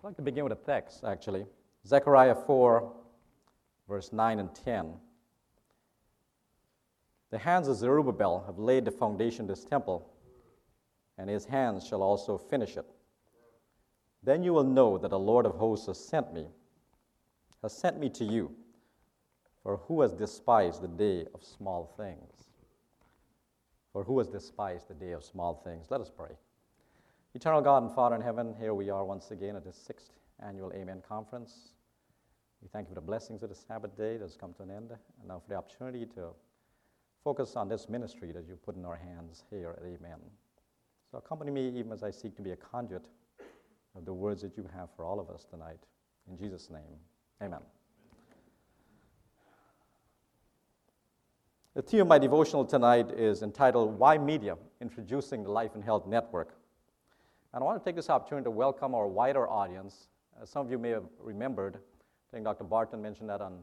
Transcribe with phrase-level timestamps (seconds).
[0.00, 1.44] I'd like to begin with a text, actually.
[1.86, 2.90] Zechariah 4,
[3.86, 4.94] verse 9 and 10.
[7.30, 10.10] The hands of Zerubbabel have laid the foundation of this temple,
[11.18, 12.86] and his hands shall also finish it.
[14.22, 16.46] Then you will know that the Lord of hosts has sent me,
[17.60, 18.52] has sent me to you.
[19.62, 22.48] For who has despised the day of small things?
[23.92, 25.90] For who has despised the day of small things?
[25.90, 26.30] Let us pray.
[27.32, 30.10] Eternal God and Father in heaven, here we are once again at the sixth
[30.44, 31.74] annual Amen Conference.
[32.60, 34.70] We thank you for the blessings of the Sabbath day that has come to an
[34.72, 36.30] end, and now for the opportunity to
[37.22, 40.18] focus on this ministry that you put in our hands here at Amen.
[41.08, 43.06] So accompany me even as I seek to be a conduit
[43.94, 45.78] of the words that you have for all of us tonight.
[46.28, 46.98] In Jesus' name,
[47.40, 47.60] Amen.
[51.74, 56.08] The theme of my devotional tonight is entitled Why Media Introducing the Life and Health
[56.08, 56.56] Network.
[57.52, 60.06] And I want to take this opportunity to welcome our wider audience.
[60.40, 62.62] As some of you may have remembered, I think Dr.
[62.62, 63.58] Barton mentioned that on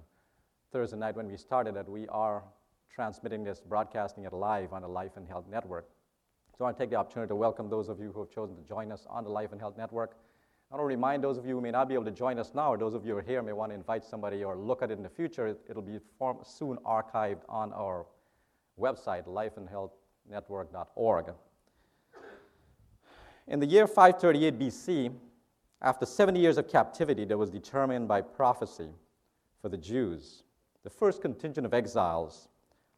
[0.73, 2.43] Thursday night when we started that we are
[2.93, 5.87] transmitting this, broadcasting it live on the Life and Health Network.
[6.57, 8.57] So I want to take the opportunity to welcome those of you who have chosen
[8.57, 10.17] to join us on the Life and Health Network.
[10.69, 12.51] I want to remind those of you who may not be able to join us
[12.53, 14.81] now, or those of you who are here may want to invite somebody or look
[14.81, 15.55] at it in the future.
[15.69, 18.05] It'll be form, soon archived on our
[18.77, 21.33] website, lifeandhealthnetwork.org.
[23.47, 25.13] In the year 538 BC,
[25.81, 28.89] after 70 years of captivity that was determined by prophecy
[29.61, 30.43] for the Jews,
[30.83, 32.49] the first contingent of exiles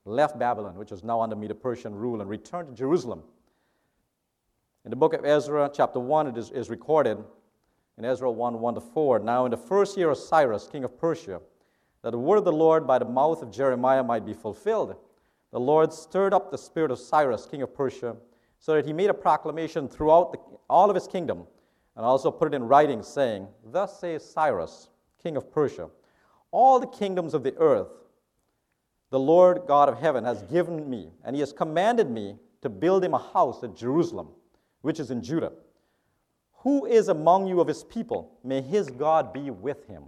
[0.05, 3.21] left Babylon, which was now under Medo Persian rule, and returned to Jerusalem.
[4.85, 7.23] In the book of Ezra, chapter 1, it is, is recorded
[7.99, 9.19] in Ezra 1 1 to 4.
[9.19, 11.41] Now, in the first year of Cyrus, king of Persia,
[12.01, 14.95] that the word of the Lord by the mouth of Jeremiah might be fulfilled,
[15.51, 18.15] the Lord stirred up the spirit of Cyrus, king of Persia
[18.59, 21.47] so that he made a proclamation throughout the, all of his kingdom
[21.95, 24.89] and also put it in writing, saying, Thus says Cyrus,
[25.21, 25.89] king of Persia,
[26.51, 27.89] all the kingdoms of the earth
[29.09, 33.03] the Lord God of heaven has given me, and he has commanded me to build
[33.03, 34.29] him a house at Jerusalem,
[34.81, 35.51] which is in Judah.
[36.59, 38.37] Who is among you of his people?
[38.43, 40.03] May his God be with him.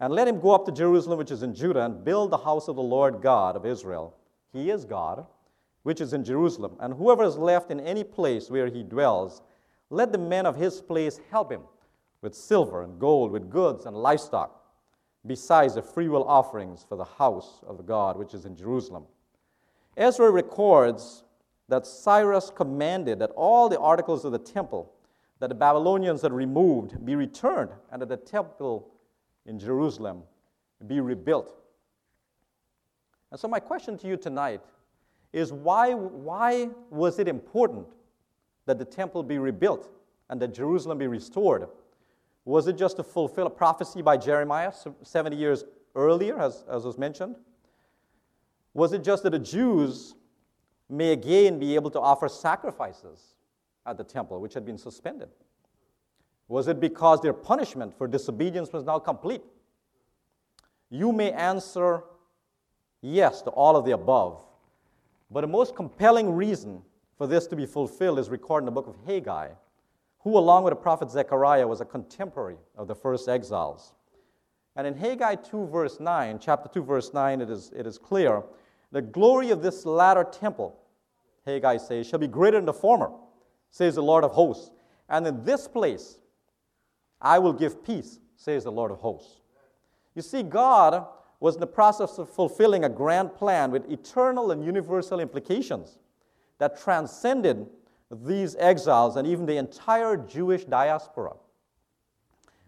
[0.00, 2.68] And let him go up to Jerusalem, which is in Judah, and build the house
[2.68, 4.16] of the Lord God of Israel.
[4.52, 5.26] He is God
[5.86, 6.76] which is in Jerusalem.
[6.80, 9.40] And whoever is left in any place where he dwells,
[9.88, 11.60] let the men of his place help him
[12.22, 14.64] with silver and gold, with goods and livestock,
[15.24, 19.04] besides the freewill offerings for the house of God which is in Jerusalem.
[19.96, 21.22] Ezra records
[21.68, 24.92] that Cyrus commanded that all the articles of the temple
[25.38, 28.88] that the Babylonians had removed be returned, and that the temple
[29.44, 30.24] in Jerusalem
[30.88, 31.54] be rebuilt.
[33.30, 34.62] And so, my question to you tonight
[35.36, 37.86] is why, why was it important
[38.64, 39.90] that the temple be rebuilt
[40.30, 41.68] and that Jerusalem be restored?
[42.46, 45.64] Was it just to fulfill a prophecy by Jeremiah 70 years
[45.94, 47.36] earlier, as, as was mentioned?
[48.72, 50.14] Was it just that the Jews
[50.88, 53.34] may again be able to offer sacrifices
[53.84, 55.28] at the temple, which had been suspended?
[56.48, 59.42] Was it because their punishment for disobedience was now complete?
[60.88, 62.04] You may answer
[63.02, 64.45] yes to all of the above,
[65.30, 66.82] but the most compelling reason
[67.16, 69.50] for this to be fulfilled is recorded in the book of Haggai,
[70.20, 73.94] who, along with the prophet Zechariah, was a contemporary of the first exiles.
[74.76, 78.42] And in Haggai 2, verse 9, chapter 2, verse 9, it is, it is clear
[78.92, 80.78] the glory of this latter temple,
[81.44, 83.10] Haggai says, shall be greater than the former,
[83.70, 84.70] says the Lord of hosts.
[85.08, 86.18] And in this place
[87.20, 89.40] I will give peace, says the Lord of hosts.
[90.14, 91.06] You see, God
[91.40, 95.98] was in the process of fulfilling a grand plan with eternal and universal implications
[96.58, 97.66] that transcended
[98.10, 101.34] these exiles and even the entire Jewish diaspora.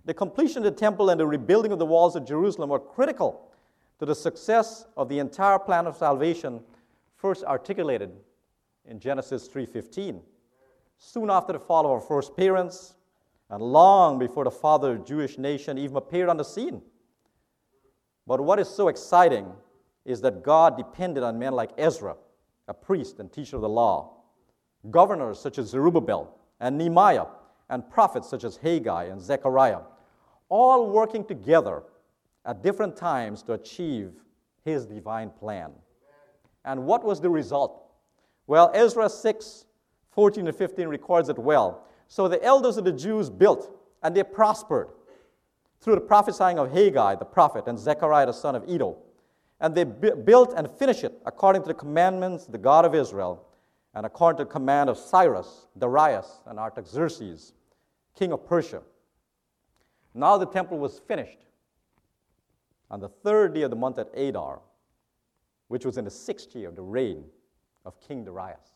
[0.04, 3.50] The completion of the temple and the rebuilding of the walls of Jerusalem were critical
[3.98, 6.60] to the success of the entire plan of salvation
[7.16, 8.12] first articulated
[8.84, 10.22] in Genesis 3:15.
[10.96, 12.94] Soon after the fall of our first parents
[13.50, 16.82] and long before the father of the Jewish nation even appeared on the scene.
[18.28, 19.50] But what is so exciting
[20.04, 22.14] is that God depended on men like Ezra,
[22.68, 24.18] a priest and teacher of the law,
[24.90, 27.24] governors such as Zerubbabel and Nehemiah,
[27.70, 29.80] and prophets such as Haggai and Zechariah,
[30.50, 31.82] all working together
[32.44, 34.12] at different times to achieve
[34.62, 35.72] his divine plan.
[36.66, 37.82] And what was the result?
[38.46, 39.64] Well, Ezra 6
[40.10, 41.86] 14 and 15 records it well.
[42.08, 43.70] So the elders of the Jews built,
[44.02, 44.88] and they prospered
[45.80, 48.96] through the prophesying of Haggai the prophet and Zechariah the son of Iddo.
[49.60, 53.44] And they built and finished it according to the commandments of the God of Israel
[53.94, 57.52] and according to the command of Cyrus, Darius, and Artaxerxes,
[58.16, 58.82] king of Persia.
[60.14, 61.38] Now the temple was finished
[62.90, 64.60] on the third day of the month at Adar,
[65.68, 67.24] which was in the sixth year of the reign
[67.84, 68.72] of King Darius.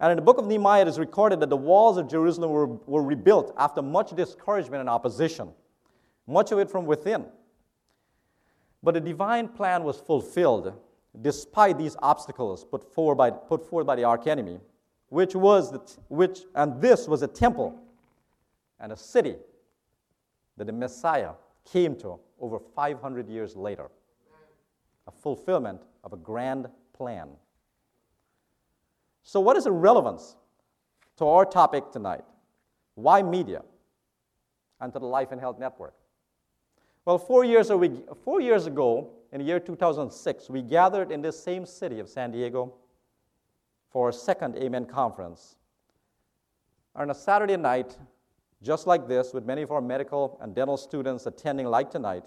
[0.00, 2.66] And in the book of Nehemiah, it is recorded that the walls of Jerusalem were,
[2.66, 5.52] were rebuilt after much discouragement and opposition,
[6.26, 7.24] much of it from within.
[8.82, 10.74] But the divine plan was fulfilled
[11.20, 14.58] despite these obstacles put forward by, put forward by the archenemy,
[15.08, 17.78] which was the, which, and this was a temple
[18.80, 19.36] and a city
[20.56, 21.32] that the Messiah
[21.70, 23.90] came to over 500 years later.
[25.06, 27.28] A fulfillment of a grand plan.
[29.22, 30.36] So, what is the relevance
[31.18, 32.24] to our topic tonight?
[32.94, 33.62] Why media?
[34.80, 35.94] And to the Life and Health Network.
[37.04, 41.42] Well, four years, ago, four years ago, in the year 2006, we gathered in this
[41.42, 42.74] same city of San Diego
[43.90, 45.56] for our second Amen conference.
[46.94, 47.98] On a Saturday night,
[48.62, 52.22] just like this, with many of our medical and dental students attending like tonight,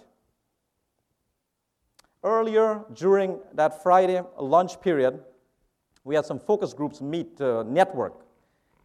[2.26, 5.24] earlier during that Friday lunch period,
[6.04, 8.26] we had some focus groups meet to network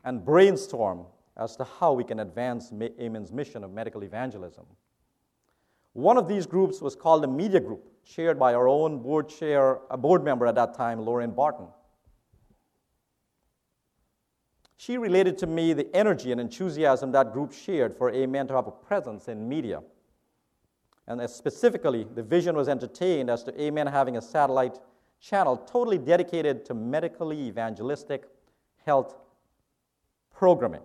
[0.04, 1.04] and brainstorm
[1.36, 4.66] as to how we can advance Amen's mission of medical evangelism.
[5.92, 9.78] One of these groups was called the Media Group, chaired by our own board chair,
[9.90, 11.66] a board member at that time, Lauren Barton.
[14.76, 18.66] She related to me the energy and enthusiasm that group shared for Amen to have
[18.66, 19.82] a presence in media.
[21.06, 24.78] And specifically, the vision was entertained as to Amen having a satellite
[25.20, 28.24] channel totally dedicated to medically evangelistic
[28.86, 29.16] health
[30.32, 30.82] programming.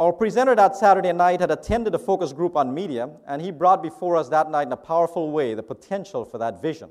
[0.00, 3.82] Our presenter that Saturday night had attended a focus group on media, and he brought
[3.82, 6.90] before us that night in a powerful way the potential for that vision.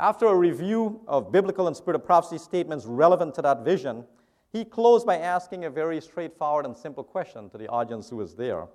[0.00, 4.04] After a review of biblical and spirit of prophecy statements relevant to that vision,
[4.50, 8.34] he closed by asking a very straightforward and simple question to the audience who was
[8.34, 8.66] there,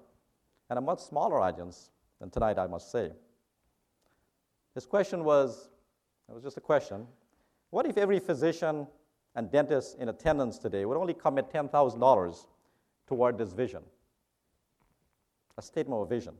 [0.69, 1.89] and a much smaller audience
[2.21, 3.11] than tonight, I must say.
[4.73, 5.67] His question was
[6.29, 7.05] it was just a question
[7.71, 8.87] what if every physician
[9.35, 12.45] and dentist in attendance today would only commit $10,000
[13.07, 13.81] toward this vision?
[15.57, 16.35] A statement of vision.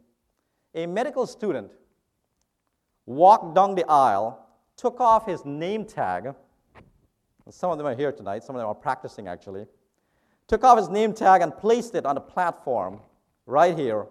[0.75, 1.71] A medical student
[3.05, 6.35] walked down the aisle, took off his name tag.
[7.49, 9.65] Some of them are here tonight, some of them are practicing actually.
[10.47, 12.99] Took off his name tag and placed it on the platform
[13.45, 14.05] right here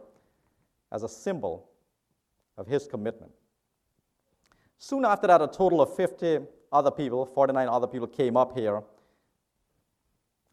[0.91, 1.69] as a symbol
[2.57, 3.31] of his commitment.
[4.79, 6.41] Soon after that, a total of 50
[6.73, 8.83] other people, 49 other people, came up here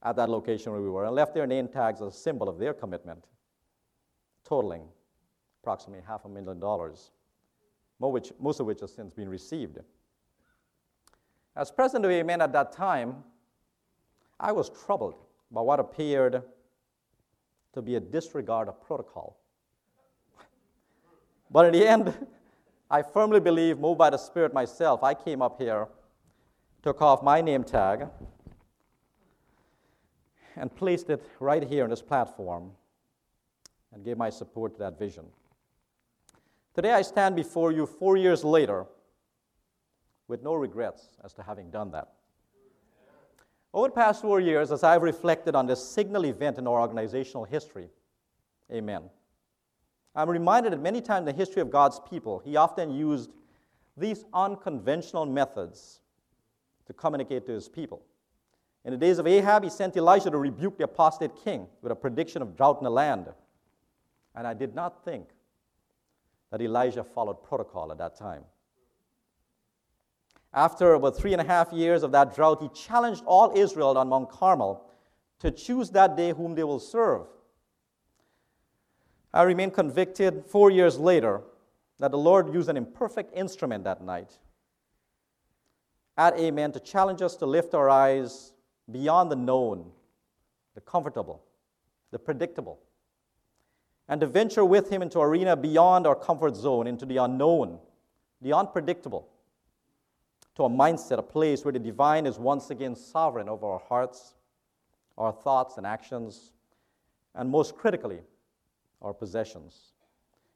[0.03, 2.59] at that location where we were and left their name tags as a symbol of
[2.59, 3.23] their commitment,
[4.45, 4.83] totaling
[5.61, 7.11] approximately half a million dollars,
[7.99, 9.79] most of which has since been received.
[11.55, 13.23] As president of Amen at that time,
[14.39, 15.15] I was troubled
[15.51, 16.43] by what appeared
[17.73, 19.39] to be a disregard of protocol.
[21.49, 22.13] but in the end,
[22.89, 25.87] I firmly believe, moved by the Spirit myself, I came up here,
[26.81, 28.07] took off my name tag,
[30.55, 32.71] and placed it right here on this platform
[33.93, 35.25] and gave my support to that vision.
[36.73, 38.85] Today I stand before you four years later
[40.27, 42.13] with no regrets as to having done that.
[43.73, 47.43] Over the past four years, as I've reflected on this signal event in our organizational
[47.43, 47.89] history,
[48.71, 49.09] amen.
[50.15, 53.31] I'm reminded that many times in the history of God's people, he often used
[53.97, 56.01] these unconventional methods
[56.85, 58.03] to communicate to his people.
[58.85, 61.95] In the days of Ahab, he sent Elijah to rebuke the apostate king with a
[61.95, 63.27] prediction of drought in the land.
[64.35, 65.29] And I did not think
[66.51, 68.43] that Elijah followed protocol at that time.
[70.53, 74.09] After about three and a half years of that drought, he challenged all Israel on
[74.09, 74.85] Mount Carmel
[75.39, 77.25] to choose that day whom they will serve.
[79.33, 81.41] I remain convicted four years later
[81.99, 84.37] that the Lord used an imperfect instrument that night
[86.17, 88.52] at Amen to challenge us to lift our eyes
[88.91, 89.91] beyond the known,
[90.75, 91.43] the comfortable,
[92.11, 92.79] the predictable,
[94.07, 97.79] and to venture with Him into arena beyond our comfort zone, into the unknown,
[98.41, 99.27] the unpredictable,
[100.55, 104.35] to a mindset, a place where the divine is once again sovereign over our hearts,
[105.17, 106.51] our thoughts and actions,
[107.35, 108.19] and most critically,
[109.01, 109.93] our possessions.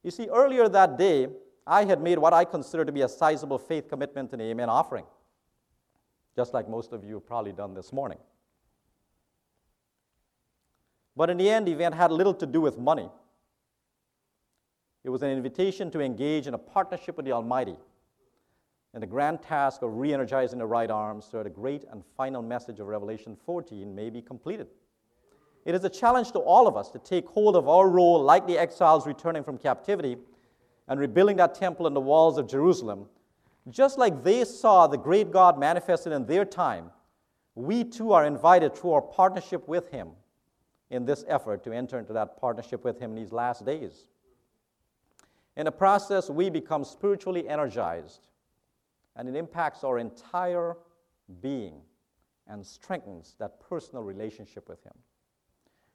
[0.04, 1.28] You see, earlier that day,
[1.66, 4.70] I had made what I consider to be a sizable faith commitment in the Amen
[4.70, 5.06] offering,
[6.38, 8.20] just like most of you have probably done this morning.
[11.16, 13.10] But in the end, the event had little to do with money.
[15.04, 17.76] It was an invitation to engage in a partnership with the Almighty
[18.94, 22.04] in the grand task of re energizing the right arm so that a great and
[22.16, 24.68] final message of Revelation 14 may be completed.
[25.66, 28.46] it is a challenge to all of us to take hold of our role like
[28.46, 30.18] the exiles returning from captivity
[30.88, 33.08] and rebuilding that temple and the walls of Jerusalem.
[33.70, 36.92] Just like they saw the great God manifested in their time,
[37.56, 40.10] we too are invited through our partnership with Him
[40.90, 44.08] in this effort to enter into that partnership with Him in these last days.
[45.58, 48.28] In the process, we become spiritually energized,
[49.16, 50.78] and it impacts our entire
[51.42, 51.82] being
[52.48, 54.94] and strengthens that personal relationship with Him.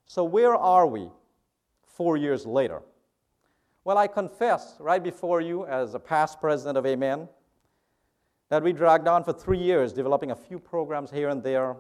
[0.07, 1.09] So, where are we
[1.87, 2.83] four years later?
[3.85, 7.29] Well, I confess right before you, as a past president of Amen,
[8.53, 11.75] that we dragged on for three years developing a few programs here and there,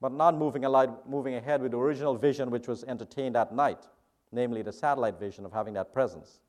[0.00, 0.64] but not moving,
[1.06, 3.86] moving ahead with the original vision which was entertained at night,
[4.32, 6.40] namely the satellite vision of having that presence.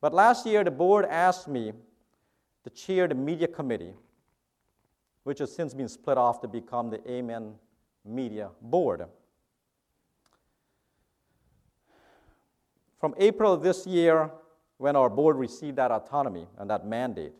[0.00, 1.74] But last year, the board asked me
[2.62, 3.92] to chair the media committee,
[5.24, 7.56] which has since been split off to become the Amen
[8.06, 9.04] Media Board.
[12.98, 14.30] From April this year,
[14.78, 17.34] when our board received that autonomy and that mandate,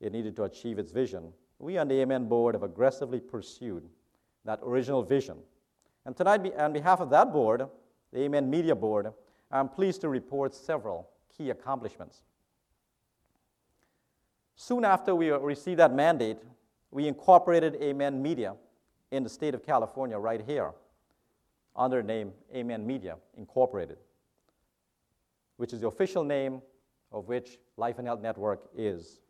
[0.00, 1.32] it needed to achieve its vision.
[1.58, 3.88] We on the Amen board have aggressively pursued
[4.44, 5.38] that original vision.
[6.06, 7.66] And tonight, on behalf of that board,
[8.12, 9.12] the Amen Media Board,
[9.50, 12.22] I'm pleased to report several key accomplishments.
[14.56, 16.38] Soon after we received that mandate,
[16.90, 18.54] we incorporated Amen Media
[19.10, 20.72] in the state of California right here
[21.76, 23.98] under the name Amen Media Incorporated,
[25.56, 26.60] which is the official name
[27.12, 29.20] of which Life and Health Network is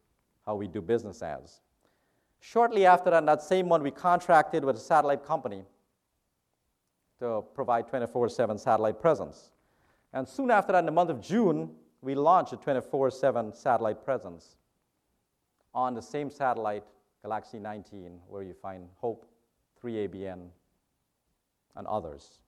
[0.48, 1.60] how we do business as.
[2.40, 5.62] Shortly after that, that same month, we contracted with a satellite company
[7.20, 9.50] to provide 24 7 satellite presence.
[10.14, 14.02] And soon after that, in the month of June, we launched a 24 7 satellite
[14.02, 14.56] presence
[15.74, 16.84] on the same satellite,
[17.22, 19.26] Galaxy 19, where you find Hope,
[19.84, 20.48] 3ABN,
[21.76, 22.38] and others.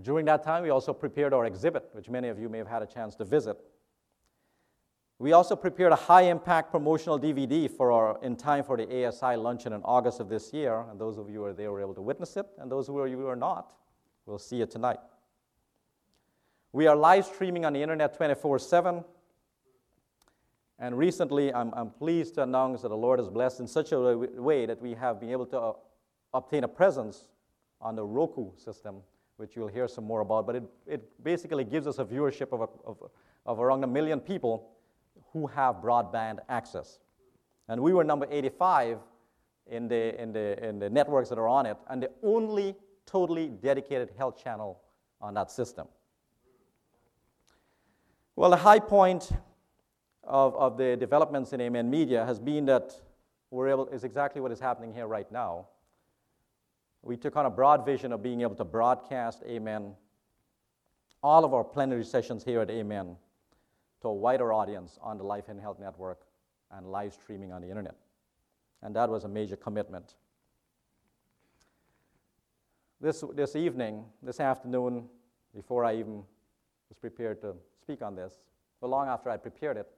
[0.00, 2.82] During that time, we also prepared our exhibit, which many of you may have had
[2.82, 3.58] a chance to visit.
[5.22, 9.36] We also prepared a high impact promotional DVD for our, in time for the ASI
[9.36, 10.84] luncheon in August of this year.
[10.90, 12.96] And those of you who are there were able to witness it, and those of
[13.08, 13.72] you who are not,
[14.26, 14.98] we'll see it tonight.
[16.72, 19.04] We are live streaming on the internet 24 7.
[20.80, 24.00] And recently, I'm, I'm, pleased to announce that the Lord has blessed in such a
[24.00, 25.72] way that we have been able to uh,
[26.34, 27.28] obtain a presence
[27.80, 28.96] on the Roku system,
[29.36, 30.48] which you'll hear some more about.
[30.48, 33.10] But it, it basically gives us a viewership of, a, of,
[33.46, 34.72] of around a million people
[35.32, 36.98] who have broadband access.
[37.68, 38.98] And we were number 85
[39.66, 43.48] in the, in, the, in the networks that are on it, and the only totally
[43.48, 44.80] dedicated health channel
[45.20, 45.86] on that system.
[48.36, 49.30] Well, the high point
[50.24, 52.92] of, of the developments in Amen Media has been that
[53.50, 55.66] we're able, is exactly what is happening here right now.
[57.02, 59.94] We took on a broad vision of being able to broadcast Amen,
[61.22, 63.16] all of our plenary sessions here at Amen,
[64.02, 66.20] to a wider audience on the Life and Health Network
[66.70, 67.96] and live streaming on the internet.
[68.82, 70.14] And that was a major commitment.
[73.00, 75.08] This, this evening, this afternoon,
[75.54, 76.22] before I even
[76.88, 78.34] was prepared to speak on this,
[78.80, 79.88] but long after I prepared it,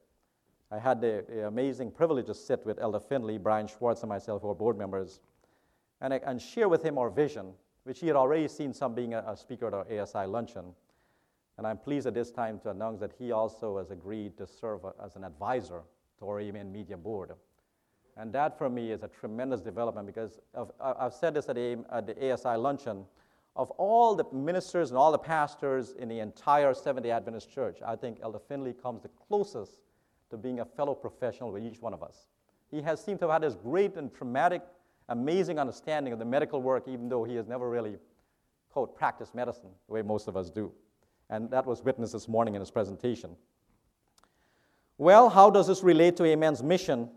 [0.71, 4.43] I had the, the, amazing privilege to sit with Elder Finley, Brian Schwartz, and myself,
[4.43, 5.21] who are board members,
[6.01, 7.53] and, and share with him our vision,
[7.85, 10.75] which he had already seen some being a, a speaker at our ASI luncheon.
[11.57, 14.81] And I'm pleased at this time to announce that he also has agreed to serve
[15.05, 15.83] as an advisor
[16.19, 17.33] to our Amen Media Board.
[18.17, 20.41] And that for me is a tremendous development because
[20.81, 23.05] I've said this at, at the ASI luncheon.
[23.57, 27.79] Of all the ministers and all the pastors in the entire Seventh day Adventist church,
[27.87, 29.79] I think Elder Finley comes the closest
[30.31, 32.27] to being a fellow professional with each one of us.
[32.71, 34.63] He has seemed to have had this great and traumatic,
[35.09, 37.97] amazing understanding of the medical work, even though he has never really,
[38.71, 40.73] quote, practiced medicine the way most of us do.
[41.31, 43.37] And that was witnessed this morning in his presentation.
[44.99, 47.09] Well, how does this relate to Amen's mission?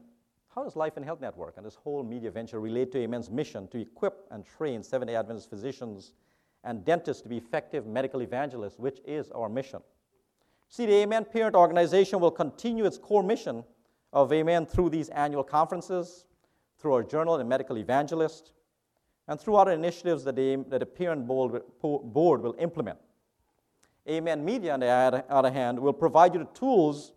[0.53, 3.67] How does Life and Health Network and this whole media venture relate to Amen's mission
[3.67, 6.13] to equip and train Seventh day Adventist physicians
[6.63, 9.81] and dentists to be effective medical evangelists, which is our mission?
[10.69, 13.63] See, the Amen Parent Organization will continue its core mission
[14.11, 16.25] of Amen through these annual conferences,
[16.79, 18.51] through our journal and medical evangelist,
[19.27, 21.61] and through other initiatives that the, that the parent board
[22.41, 22.97] will implement.
[24.09, 27.13] Amen Media, on the other hand, will provide you the tools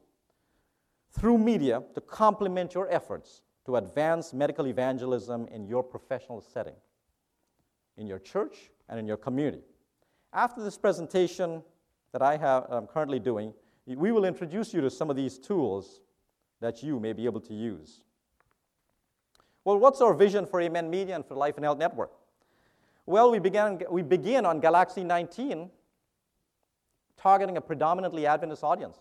[1.12, 6.74] through media to complement your efforts to advance medical evangelism in your professional setting,
[7.96, 9.62] in your church, and in your community.
[10.32, 11.62] After this presentation
[12.12, 13.52] that I have, I'm currently doing,
[13.86, 16.00] we will introduce you to some of these tools
[16.60, 18.02] that you may be able to use.
[19.64, 22.12] Well, what's our vision for Amen Media and for Life and Health Network?
[23.06, 25.70] Well, we, began, we begin on Galaxy 19,
[27.20, 28.98] targeting a predominantly Adventist audience.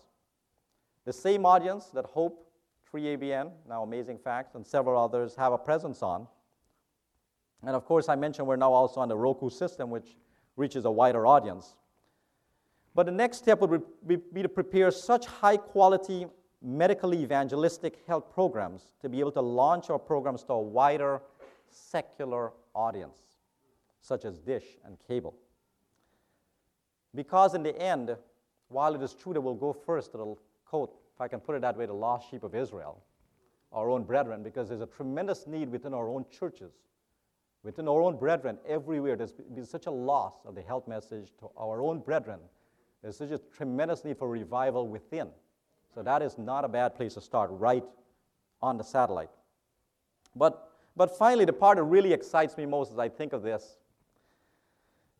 [1.04, 2.46] The same audience that Hope,
[2.92, 6.26] 3ABN, now Amazing Facts, and several others have a presence on.
[7.64, 10.16] And of course, I mentioned we're now also on the Roku system, which
[10.56, 11.76] reaches a wider audience.
[12.94, 16.26] But the next step would be to prepare such high quality
[16.62, 21.22] medical evangelistic health programs to be able to launch our programs to a wider
[21.70, 23.38] secular audience,
[24.02, 25.34] such as dish and cable.
[27.14, 28.16] Because in the end,
[28.68, 31.56] while it is true that we'll go first to the coat, if I can put
[31.56, 33.02] it that way, the lost sheep of Israel,
[33.72, 36.72] our own brethren, because there's a tremendous need within our own churches,
[37.62, 39.16] within our own brethren, everywhere.
[39.16, 42.40] There's been such a loss of the health message to our own brethren.
[43.02, 45.28] There's such a tremendous need for revival within.
[45.94, 47.84] So that is not a bad place to start, right
[48.62, 49.30] on the satellite.
[50.36, 53.78] But, but finally, the part that really excites me most as I think of this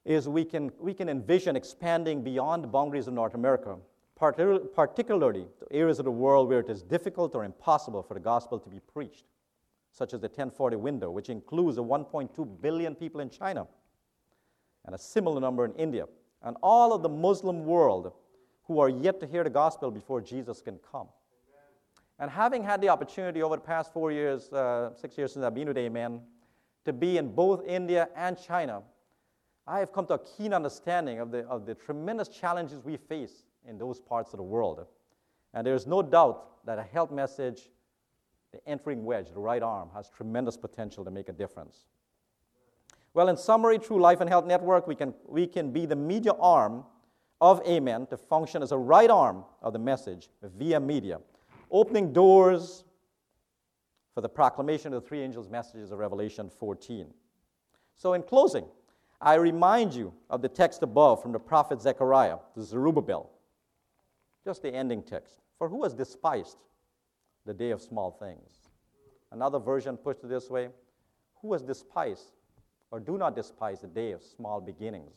[0.05, 3.77] is we can, we can envision expanding beyond the boundaries of North America,
[4.17, 8.59] particularly to areas of the world where it is difficult or impossible for the gospel
[8.59, 9.25] to be preached,
[9.93, 13.67] such as the 1040 window, which includes the 1.2 billion people in China
[14.87, 16.07] and a similar number in India,
[16.43, 18.13] and all of the Muslim world
[18.65, 21.09] who are yet to hear the gospel before Jesus can come.
[22.19, 25.55] And having had the opportunity over the past four years, uh, six years since I've
[25.55, 26.21] been with Amen,
[26.85, 28.83] to be in both India and China,
[29.71, 33.45] I have come to a keen understanding of the, of the tremendous challenges we face
[33.69, 34.85] in those parts of the world.
[35.55, 37.71] And there's no doubt that a health message,
[38.53, 41.85] the entering wedge, the right arm, has tremendous potential to make a difference.
[43.15, 46.33] Well, in summary, through Life and Health Network, we can, we can be the media
[46.33, 46.85] arm
[47.41, 51.21] of Amen to function as a right arm of the message via media,
[51.71, 52.83] opening doors
[54.15, 57.07] for the proclamation of the three angels' messages of Revelation 14.
[57.97, 58.65] So, in closing,
[59.21, 63.31] I remind you of the text above from the prophet Zechariah to Zerubbabel,
[64.45, 65.35] just the ending text.
[65.59, 66.57] For who has despised
[67.45, 68.71] the day of small things?
[69.31, 70.71] Another version puts it this way
[71.43, 72.33] Who has despised
[72.91, 75.15] or do not despise the day of small beginnings?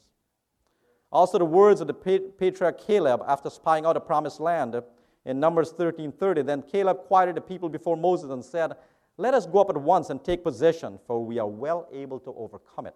[1.12, 4.82] Also, the words of the patriarch Caleb after spying out the promised land uh,
[5.26, 6.46] in Numbers 13:30.
[6.46, 8.74] Then Caleb quieted the people before Moses and said,
[9.18, 12.34] Let us go up at once and take possession, for we are well able to
[12.36, 12.96] overcome it.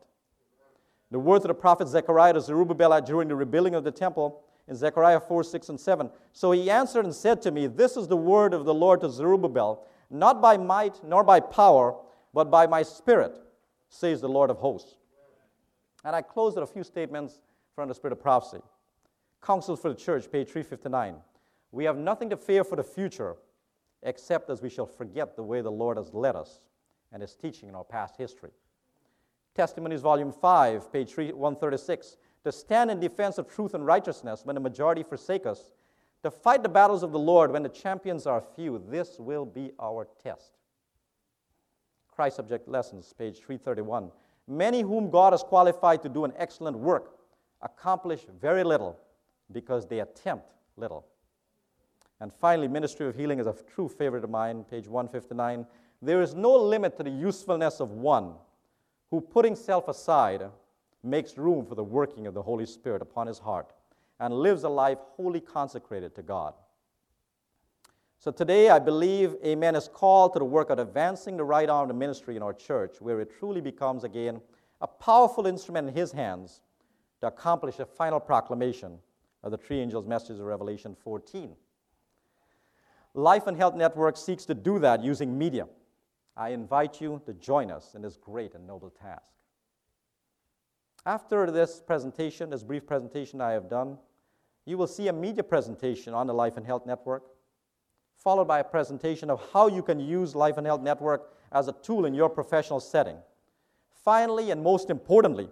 [1.12, 4.76] The words of the prophet Zechariah to Zerubbabel during the rebuilding of the temple in
[4.76, 6.10] Zechariah 4, 6, and 7.
[6.34, 9.10] So he answered and said to me, This is the word of the Lord to
[9.10, 11.96] Zerubbabel, not by might nor by power,
[12.34, 13.38] but by my spirit,
[13.90, 14.96] says the Lord of hosts.
[16.04, 17.40] And I close with a few statements
[17.74, 18.62] from the Spirit of Prophecy.
[19.42, 21.16] Counsel for the Church, page 359.
[21.72, 23.36] We have nothing to fear for the future
[24.04, 26.60] except as we shall forget the way the Lord has led us
[27.12, 28.52] and his teaching in our past history.
[29.58, 32.18] Testimonies, volume 5, page 136.
[32.44, 35.72] To stand in defense of truth and righteousness when the majority forsake us,
[36.22, 39.72] to fight the battles of the Lord when the champions are few, this will be
[39.80, 40.60] our test.
[42.12, 44.12] Christ's Object Lessons, page 331.
[44.48, 47.18] Many whom God has qualified to do an excellent work
[47.64, 49.00] accomplish very little
[49.52, 51.04] because they attempt little.
[52.20, 55.66] And finally, Ministry of Healing is a true favorite of mine, page 159.
[56.04, 58.36] There is no limit to the usefulness of one
[59.10, 60.44] who, putting self aside,
[61.04, 63.72] makes room for the working of the Holy Spirit upon his heart
[64.20, 66.54] and lives a life wholly consecrated to God.
[68.20, 71.84] So today, I believe Amen is called to the work of advancing the right arm
[71.84, 74.42] of the ministry in our church, where it truly becomes again
[74.82, 76.62] a powerful instrument in his hands
[77.22, 78.98] to accomplish the final proclamation
[79.44, 81.56] of the three angels' messages of Revelation 14.
[83.14, 85.68] Life and Health Network seeks to do that using media.
[86.38, 89.32] I invite you to join us in this great and noble task.
[91.06, 93.98] After this presentation, this brief presentation I have done,
[94.66, 97.24] you will see a media presentation on the Life and Health Network,
[98.16, 101.72] followed by a presentation of how you can use Life and Health Network as a
[101.72, 103.18] tool in your professional setting.
[104.04, 105.50] Finally, and most importantly,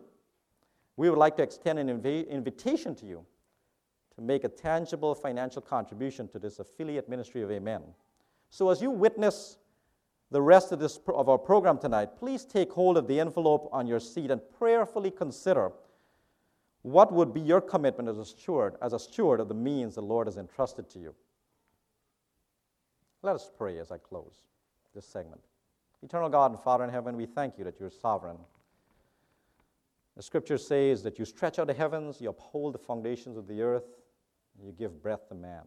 [0.97, 3.25] we would like to extend an inv- invitation to you
[4.15, 7.81] to make a tangible financial contribution to this affiliate ministry of Amen.
[8.49, 9.57] So, as you witness
[10.35, 13.87] the rest of, this, of our program tonight, please take hold of the envelope on
[13.87, 15.71] your seat and prayerfully consider
[16.81, 20.01] what would be your commitment as a steward, as a steward of the means the
[20.01, 21.15] Lord has entrusted to you.
[23.21, 24.41] Let us pray as I close
[24.93, 25.39] this segment.
[26.03, 28.35] Eternal God and Father in heaven, we thank you that you're sovereign
[30.15, 33.61] the scripture says that you stretch out the heavens, you uphold the foundations of the
[33.61, 33.83] earth,
[34.57, 35.63] and you give breath to man.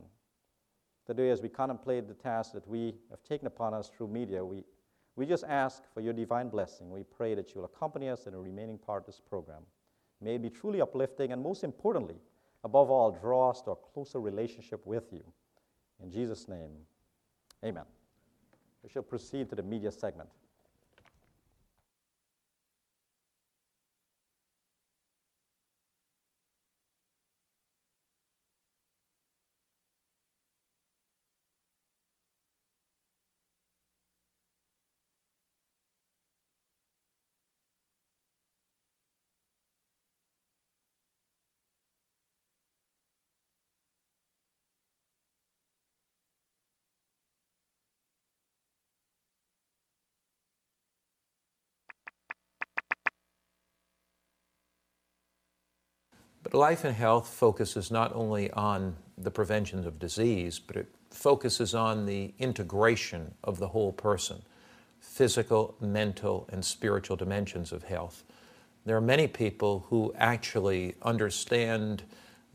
[1.08, 4.62] Today, as we contemplate the task that we have taken upon us through media, we,
[5.18, 6.92] We just ask for your divine blessing.
[6.92, 9.62] We pray that you'll accompany us in the remaining part of this program.
[10.20, 12.14] May it be truly uplifting and, most importantly,
[12.62, 15.24] above all, draw us to a closer relationship with you.
[16.00, 16.70] In Jesus' name,
[17.64, 17.82] amen.
[18.84, 20.28] We shall proceed to the media segment.
[56.50, 61.74] But life and health focuses not only on the prevention of disease, but it focuses
[61.74, 64.42] on the integration of the whole person
[64.98, 68.24] physical, mental, and spiritual dimensions of health.
[68.86, 72.02] There are many people who actually understand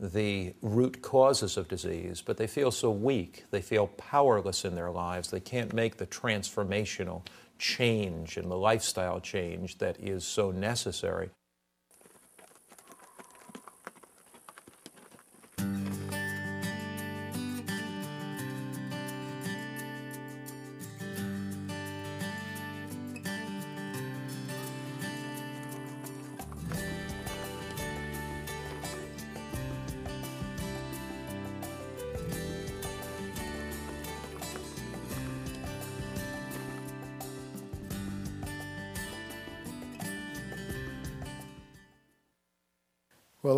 [0.00, 4.90] the root causes of disease, but they feel so weak, they feel powerless in their
[4.90, 7.22] lives, they can't make the transformational
[7.58, 11.30] change and the lifestyle change that is so necessary.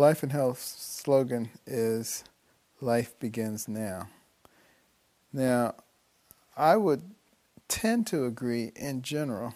[0.07, 2.23] Life and Health slogan is
[2.79, 4.07] Life Begins Now.
[5.33, 5.75] Now,
[6.55, 7.01] I would
[7.67, 9.53] tend to agree in general.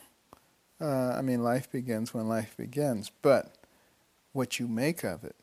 [0.81, 3.55] Uh, I mean, life begins when life begins, but
[4.33, 5.37] what you make of it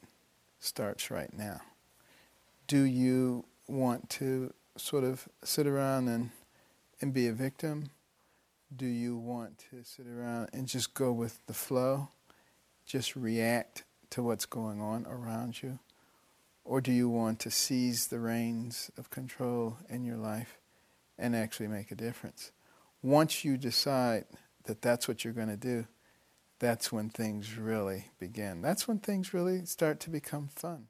[0.60, 1.62] starts right now.
[2.66, 6.32] Do you want to sort of sit around and,
[7.00, 7.84] and be a victim?
[8.76, 12.10] Do you want to sit around and just go with the flow,
[12.84, 15.78] just react to what's going on around you?
[16.64, 20.58] Or do you want to seize the reins of control in your life
[21.18, 22.52] and actually make a difference?
[23.02, 24.24] Once you decide
[24.64, 25.86] that that's what you're going to do,
[26.58, 28.60] that's when things really begin.
[28.60, 30.88] That's when things really start to become fun.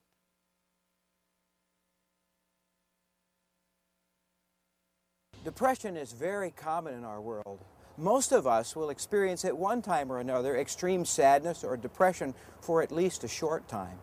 [5.44, 7.64] Depression is very common in our world.
[7.98, 12.80] Most of us will experience at one time or another extreme sadness or depression for
[12.80, 13.98] at least a short time.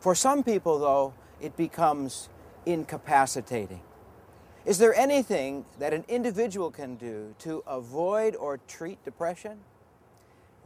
[0.00, 2.28] For some people, though, it becomes
[2.66, 3.80] incapacitating.
[4.66, 9.60] Is there anything that an individual can do to avoid or treat depression?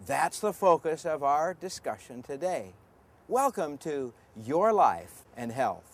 [0.07, 2.73] That's the focus of our discussion today.
[3.29, 5.92] Welcome to Your Life and Health.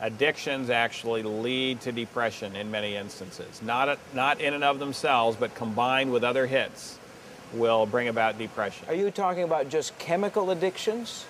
[0.00, 3.62] Addictions actually lead to depression in many instances.
[3.62, 6.98] Not, not in and of themselves, but combined with other hits
[7.54, 8.86] will bring about depression.
[8.88, 11.24] Are you talking about just chemical addictions,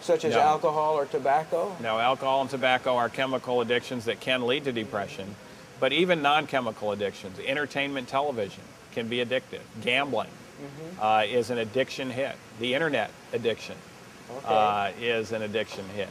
[0.00, 0.40] such as No.
[0.40, 1.76] alcohol or tobacco?
[1.80, 5.36] No, alcohol and tobacco are chemical addictions that can lead to depression,
[5.78, 9.60] but even non chemical addictions, entertainment television can be addictive.
[9.82, 10.30] Gambling
[11.00, 12.34] uh, is an addiction hit.
[12.58, 13.76] The internet addiction
[14.38, 14.54] Okay.
[14.54, 16.08] uh, is an addiction hit.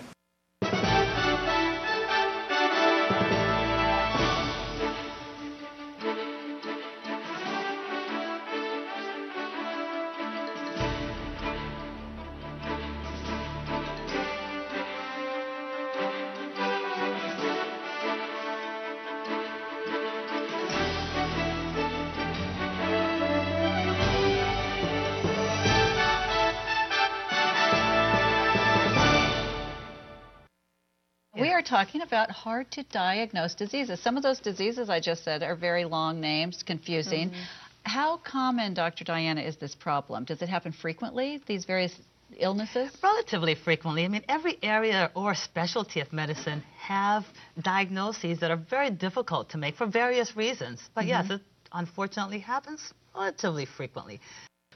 [31.77, 33.99] Talking about hard to diagnose diseases.
[34.01, 37.29] Some of those diseases I just said are very long names, confusing.
[37.29, 37.41] Mm-hmm.
[37.83, 39.03] How common, Dr.
[39.03, 40.25] Diana, is this problem?
[40.25, 41.93] Does it happen frequently, these various
[42.35, 42.89] illnesses?
[43.03, 44.05] Relatively frequently.
[44.05, 47.25] I mean, every area or specialty of medicine have
[47.61, 50.81] diagnoses that are very difficult to make for various reasons.
[50.95, 51.29] But mm-hmm.
[51.29, 54.19] yes, it unfortunately happens relatively frequently.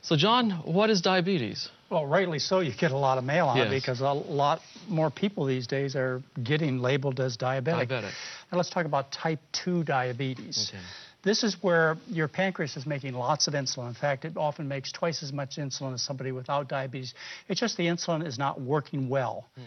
[0.02, 1.70] So, John, what is diabetes?
[1.90, 2.62] Well, rightly so.
[2.62, 5.96] You get a lot of mail on it because a lot more people these days
[5.96, 7.90] are getting labeled as diabetic.
[7.90, 8.12] Diabetic.
[8.52, 10.72] Now let's talk about type 2 diabetes.
[10.74, 10.82] Okay.
[11.24, 13.90] This is where your pancreas is making lots of insulin.
[13.90, 17.14] In fact, it often makes twice as much insulin as somebody without diabetes.
[17.48, 19.50] It's just the insulin is not working well.
[19.56, 19.62] Hmm.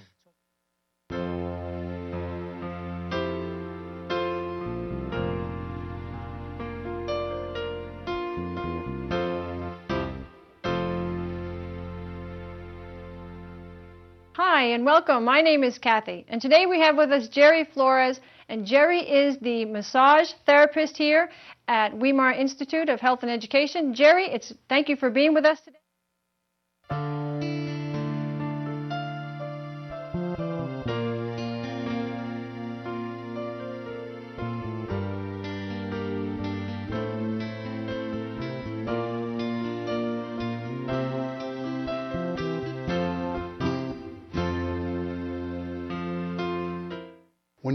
[14.36, 15.24] Hi, and welcome.
[15.24, 18.18] My name is Kathy, and today we have with us Jerry Flores,
[18.48, 21.30] and Jerry is the massage therapist here
[21.68, 23.94] at Weimar Institute of Health and Education.
[23.94, 25.83] Jerry, it's thank you for being with us today.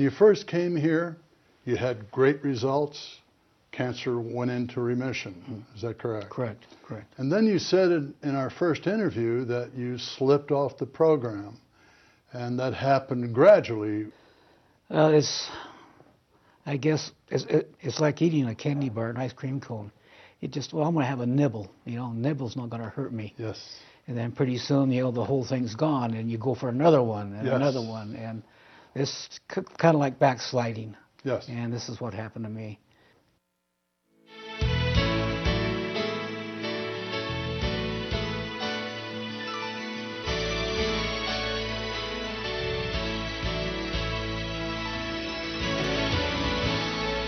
[0.10, 1.18] You first came here,
[1.66, 3.18] you had great results.
[3.72, 5.64] Cancer went into remission.
[5.76, 6.30] Is that correct?
[6.32, 7.14] Correct, correct.
[7.18, 11.60] And then you said in, in our first interview that you slipped off the program,
[12.34, 14.08] and that happened gradually.
[14.90, 15.48] Uh, it's,
[16.66, 19.92] I guess, it's, it, it's like eating a candy bar, an ice cream cone.
[20.42, 21.72] It just, well, I'm going to have a nibble.
[21.86, 23.36] You know, nibble's not going to hurt me.
[23.38, 23.60] Yes.
[24.08, 27.04] And then pretty soon, you know, the whole thing's gone, and you go for another
[27.04, 27.56] one and Yes.
[27.56, 28.42] another one, and
[28.96, 30.96] it's c- kind of like backsliding.
[31.24, 31.48] Yes.
[31.50, 32.80] And this is what happened to me.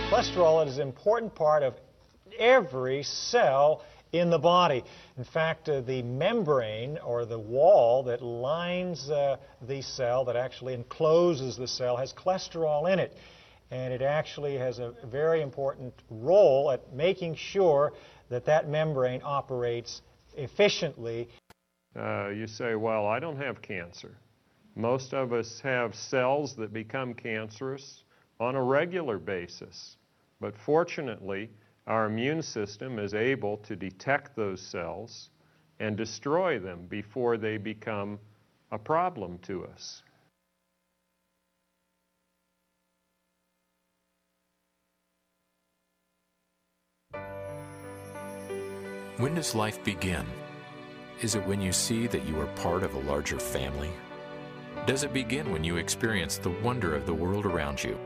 [0.10, 1.74] Cholesterol is an important part of
[2.38, 4.84] every cell in the body.
[5.18, 10.74] In fact, uh, the membrane or the wall that lines uh, the cell, that actually
[10.74, 13.16] encloses the cell, has cholesterol in it.
[13.72, 17.94] And it actually has a very important role at making sure
[18.30, 20.02] that that membrane operates
[20.36, 21.30] efficiently.
[21.96, 24.12] Uh, you say, well, I don't have cancer.
[24.76, 28.04] Most of us have cells that become cancerous
[28.40, 29.96] on a regular basis.
[30.40, 31.50] But fortunately,
[31.88, 35.30] our immune system is able to detect those cells
[35.80, 38.20] and destroy them before they become
[38.72, 40.04] a problem to us.
[49.18, 50.26] When does life begin?
[51.22, 53.92] Is it when you see that you are part of a larger family?
[54.88, 58.00] Does it begin when you experience the wonder of the world around you?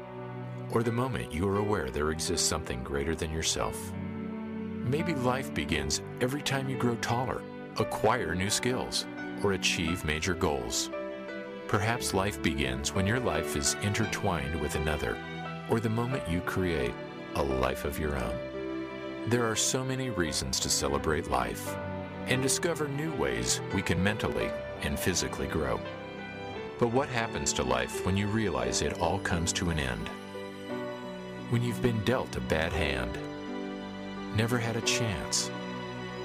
[0.71, 3.91] Or the moment you are aware there exists something greater than yourself?
[4.84, 7.41] Maybe life begins every time you grow taller,
[7.80, 9.06] acquire new skills,
[9.43, 10.89] or achieve major goals.
[11.67, 15.17] Perhaps life begins when your life is intertwined with another,
[15.69, 16.93] or the moment you create
[17.36, 18.39] a life of your own.
[19.28, 21.75] There are so many reasons to celebrate life
[22.28, 24.51] and discover new ways we can mentally
[24.82, 25.80] and physically grow.
[26.78, 30.10] But what happens to life when you realize it all comes to an end?
[31.51, 33.19] When you've been dealt a bad hand,
[34.36, 35.51] never had a chance,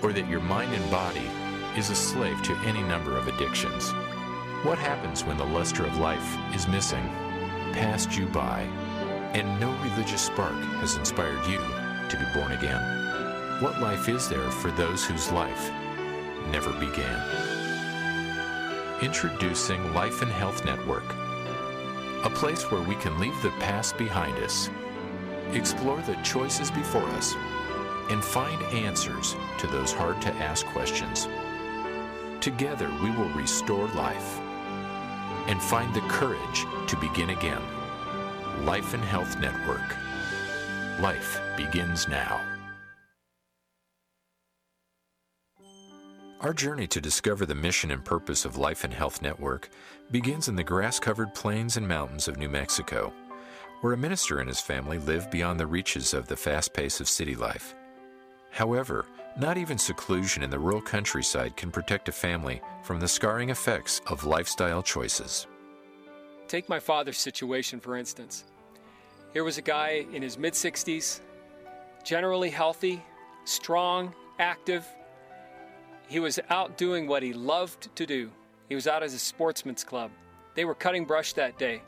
[0.02, 1.28] or that your mind and body
[1.76, 3.90] is a slave to any number of addictions?
[4.64, 7.06] What happens when the luster of life is missing,
[7.74, 8.62] passed you by,
[9.35, 11.59] and no religious spark has inspired you
[12.09, 13.61] to be born again?
[13.61, 15.70] What life is there for those whose life
[16.50, 17.20] never began?
[19.02, 21.04] Introducing Life and Health Network,
[22.24, 24.70] a place where we can leave the past behind us,
[25.54, 27.34] explore the choices before us,
[28.10, 31.28] and find answers to those hard to ask questions.
[32.40, 34.38] Together, we will restore life
[35.46, 37.62] and find the courage to begin again.
[38.64, 39.96] Life and Health Network.
[41.00, 42.40] Life begins now.
[46.40, 49.68] Our journey to discover the mission and purpose of Life and Health Network
[50.10, 53.12] begins in the grass covered plains and mountains of New Mexico,
[53.80, 57.08] where a minister and his family live beyond the reaches of the fast pace of
[57.08, 57.74] city life.
[58.50, 59.06] However,
[59.38, 64.00] not even seclusion in the rural countryside can protect a family from the scarring effects
[64.06, 65.46] of lifestyle choices.
[66.48, 68.44] Take my father's situation, for instance.
[69.32, 71.20] Here was a guy in his mid 60s,
[72.02, 73.02] generally healthy,
[73.44, 74.84] strong, active.
[76.08, 78.30] He was out doing what he loved to do.
[78.68, 80.10] He was out at his sportsman's club.
[80.56, 81.82] They were cutting brush that day.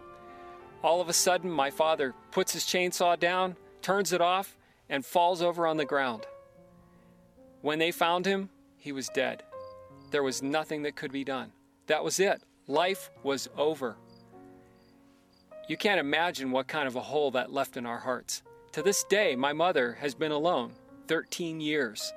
[0.83, 4.57] All of a sudden, my father puts his chainsaw down, turns it off,
[4.89, 6.27] and falls over on the ground.
[7.61, 9.45] When they found him, he was dead.
[10.11, 11.53] There was nothing that could be done.
[11.87, 12.43] That was it.
[12.67, 13.97] Life was over.
[15.69, 18.43] You can't imagine what kind of a hole that left in our hearts.
[18.73, 20.73] To this day, my mother has been alone
[21.07, 22.13] 13 years.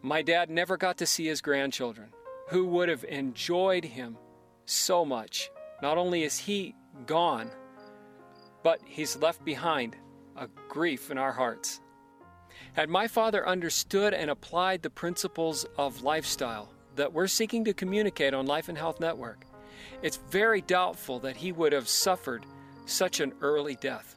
[0.00, 2.08] My dad never got to see his grandchildren,
[2.48, 4.16] who would have enjoyed him
[4.64, 5.50] so much.
[5.82, 6.74] Not only is he
[7.06, 7.50] gone,
[8.62, 9.96] but he's left behind
[10.36, 11.80] a grief in our hearts.
[12.72, 18.34] Had my father understood and applied the principles of lifestyle that we're seeking to communicate
[18.34, 19.44] on Life and Health Network,
[20.02, 22.44] it's very doubtful that he would have suffered
[22.86, 24.16] such an early death.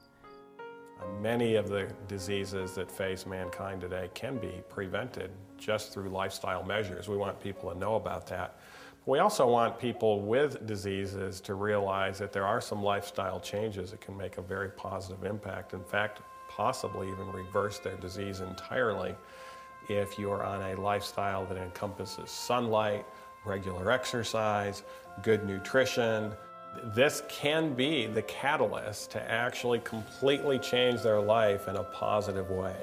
[1.19, 7.08] Many of the diseases that face mankind today can be prevented just through lifestyle measures.
[7.08, 8.60] We want people to know about that.
[9.08, 14.02] We also want people with diseases to realize that there are some lifestyle changes that
[14.02, 15.74] can make a very positive impact.
[15.74, 19.16] In fact, possibly even reverse their disease entirely
[19.90, 23.04] if you are on a lifestyle that encompasses sunlight,
[23.44, 24.84] regular exercise,
[25.24, 26.32] good nutrition.
[26.94, 32.76] This can be the catalyst to actually completely change their life in a positive way.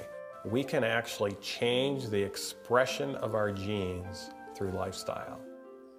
[0.44, 5.38] We can actually change the expression of our genes through lifestyle.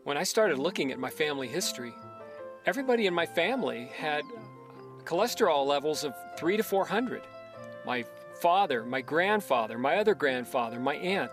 [0.05, 1.93] When I started looking at my family history,
[2.65, 4.23] everybody in my family had
[5.03, 7.21] cholesterol levels of 3 to 400.
[7.85, 8.05] My
[8.41, 11.31] father, my grandfather, my other grandfather, my aunt.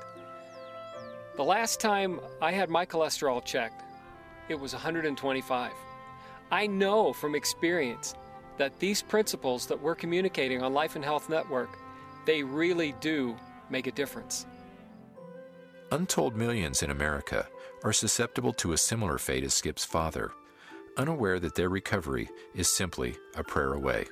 [1.36, 3.84] The last time I had my cholesterol checked,
[4.48, 5.72] it was 125.
[6.50, 8.14] I know from experience
[8.58, 11.78] that these principles that we're communicating on Life and Health Network,
[12.24, 13.36] they really do
[13.70, 14.44] make a difference.
[15.92, 17.46] Untold millions in America
[17.86, 20.32] are susceptible to a similar fate as Skip's father,
[20.96, 24.04] unaware that their recovery is simply a prayer away.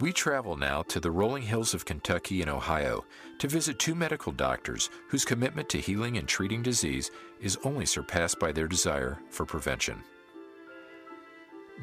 [0.00, 3.04] We travel now to the rolling hills of Kentucky and Ohio
[3.40, 7.10] to visit two medical doctors whose commitment to healing and treating disease
[7.42, 10.02] is only surpassed by their desire for prevention.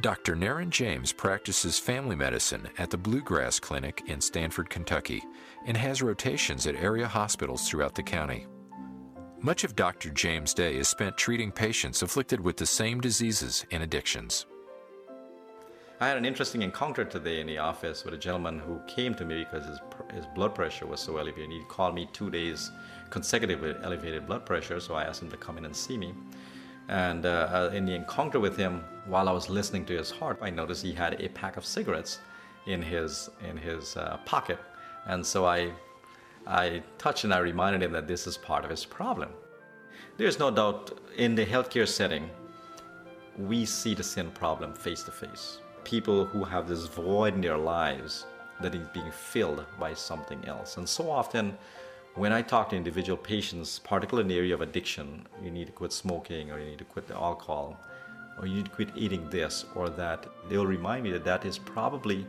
[0.01, 0.35] Dr.
[0.35, 5.23] Naren James practices family medicine at the Bluegrass Clinic in Stanford, Kentucky,
[5.67, 8.47] and has rotations at area hospitals throughout the county.
[9.41, 10.09] Much of Dr.
[10.09, 14.45] James' day is spent treating patients afflicted with the same diseases and addictions.
[15.99, 19.25] I had an interesting encounter today in the office with a gentleman who came to
[19.25, 19.79] me because his,
[20.13, 21.51] his blood pressure was so elevated.
[21.51, 22.71] He called me two days
[23.09, 26.13] consecutively with elevated blood pressure, so I asked him to come in and see me.
[26.87, 30.49] And uh, in the encounter with him, while I was listening to his heart, I
[30.49, 32.19] noticed he had a pack of cigarettes
[32.67, 34.59] in his in his uh, pocket,
[35.05, 35.71] and so I
[36.47, 39.29] I touched and I reminded him that this is part of his problem.
[40.17, 42.29] There's no doubt in the healthcare setting,
[43.37, 45.59] we see the sin problem face to face.
[45.83, 48.25] People who have this void in their lives
[48.61, 50.77] that is being filled by something else.
[50.77, 51.57] And so often,
[52.15, 55.73] when I talk to individual patients, particularly in the area of addiction, you need to
[55.73, 57.77] quit smoking or you need to quit the alcohol
[58.39, 61.57] or you need to quit eating this or that, they'll remind me that that is
[61.57, 62.25] probably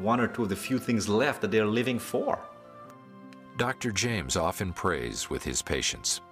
[0.00, 2.38] one or two of the few things left that they're living for.
[3.60, 3.92] Dr.
[3.92, 6.22] James often prays with his patients.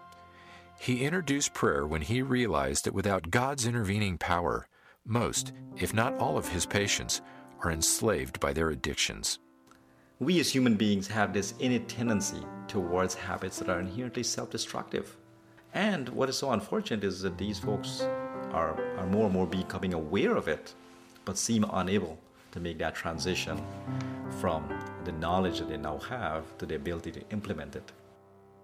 [0.81, 4.67] He introduced prayer when he realized that without God's intervening power,
[5.05, 7.21] most, if not all of his patients,
[7.63, 9.41] are enslaved by their addictions.
[10.19, 15.15] We as human beings have this innate tendency towards habits that are inherently self destructive.
[15.75, 18.09] And what is so unfortunate is that these folks
[18.53, 20.73] are, are more and more becoming aware of it,
[21.27, 22.19] but seem unable
[22.53, 23.63] to make that transition
[24.41, 24.67] from
[25.09, 27.93] the knowledge that they now have to the ability to implement it.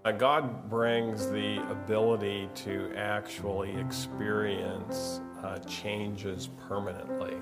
[0.04, 7.36] Uh, God brings the ability to actually experience uh, changes permanently.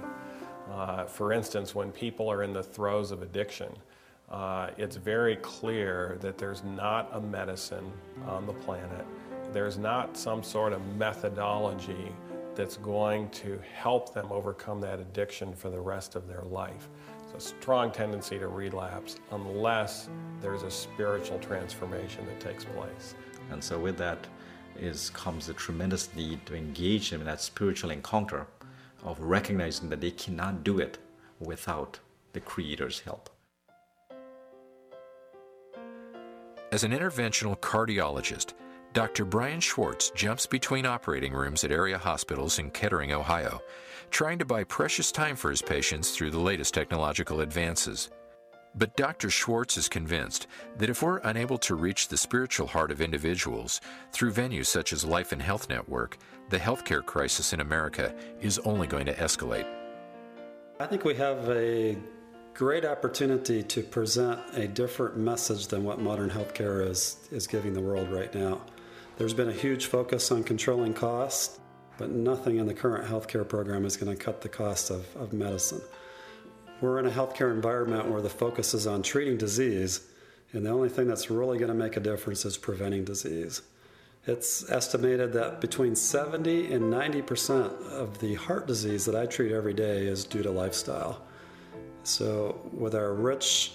[0.70, 3.72] Uh, for instance, when people are in the throes of addiction,
[4.30, 7.90] uh, it's very clear that there's not a medicine
[8.28, 9.04] on the planet.
[9.52, 12.12] There's not some sort of methodology
[12.54, 16.88] that's going to help them overcome that addiction for the rest of their life.
[17.34, 20.08] It's a strong tendency to relapse unless
[20.40, 23.14] there's a spiritual transformation that takes place.
[23.50, 24.26] And so, with that
[24.76, 28.46] is comes a tremendous need to engage them in that spiritual encounter
[29.04, 30.98] of recognizing that they cannot do it
[31.40, 31.98] without
[32.32, 33.30] the Creator's help.
[36.70, 38.54] As an interventional cardiologist,
[38.94, 39.24] Dr.
[39.24, 43.60] Brian Schwartz jumps between operating rooms at area hospitals in Kettering, Ohio,
[44.12, 48.10] trying to buy precious time for his patients through the latest technological advances.
[48.74, 49.30] But Dr.
[49.30, 50.46] Schwartz is convinced
[50.76, 53.80] that if we're unable to reach the spiritual heart of individuals
[54.12, 56.18] through venues such as Life and Health Network,
[56.50, 59.66] the healthcare crisis in America is only going to escalate.
[60.78, 61.96] I think we have a
[62.52, 67.80] great opportunity to present a different message than what modern healthcare is, is giving the
[67.80, 68.60] world right now.
[69.16, 71.58] There's been a huge focus on controlling costs,
[71.98, 75.32] but nothing in the current healthcare program is going to cut the cost of, of
[75.32, 75.80] medicine.
[76.80, 80.00] We're in a healthcare environment where the focus is on treating disease,
[80.52, 83.62] and the only thing that's really going to make a difference is preventing disease.
[84.26, 89.52] It's estimated that between 70 and 90 percent of the heart disease that I treat
[89.52, 91.22] every day is due to lifestyle.
[92.04, 93.72] So, with our rich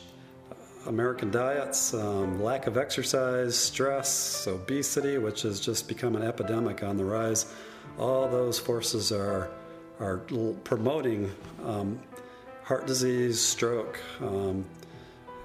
[0.86, 6.96] American diets, um, lack of exercise, stress, obesity, which has just become an epidemic on
[6.96, 7.54] the rise,
[7.98, 9.50] All those forces are,
[10.00, 10.18] are
[10.64, 11.32] promoting
[11.66, 12.00] um,
[12.64, 14.66] heart disease, stroke, um,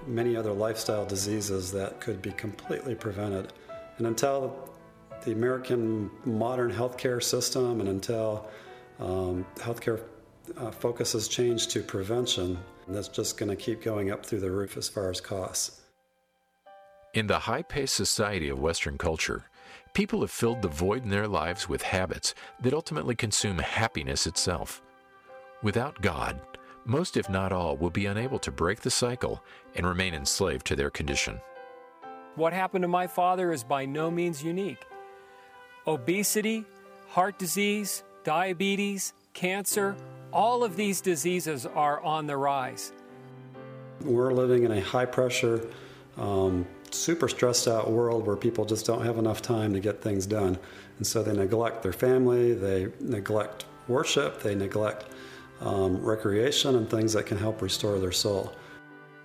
[0.05, 3.53] many other lifestyle diseases that could be completely prevented.
[3.97, 4.69] And until
[5.23, 8.47] the American modern healthcare system and until
[8.99, 10.01] um, healthcare
[10.57, 14.51] uh, focus has changed to prevention, that's just going to keep going up through the
[14.51, 15.81] roof as far as costs.
[17.13, 19.45] In the high paced society of Western culture,
[19.93, 24.81] people have filled the void in their lives with habits that ultimately consume happiness itself.
[25.61, 26.41] Without God,
[26.85, 29.43] most, if not all, will be unable to break the cycle
[29.75, 31.39] and remain enslaved to their condition.
[32.35, 34.83] What happened to my father is by no means unique.
[35.85, 36.65] Obesity,
[37.07, 39.95] heart disease, diabetes, cancer,
[40.31, 42.91] all of these diseases are on the rise.
[44.01, 45.69] We're living in a high pressure,
[46.17, 50.25] um, super stressed out world where people just don't have enough time to get things
[50.25, 50.57] done.
[50.97, 55.05] And so they neglect their family, they neglect worship, they neglect
[55.61, 58.53] um, recreation and things that can help restore their soul.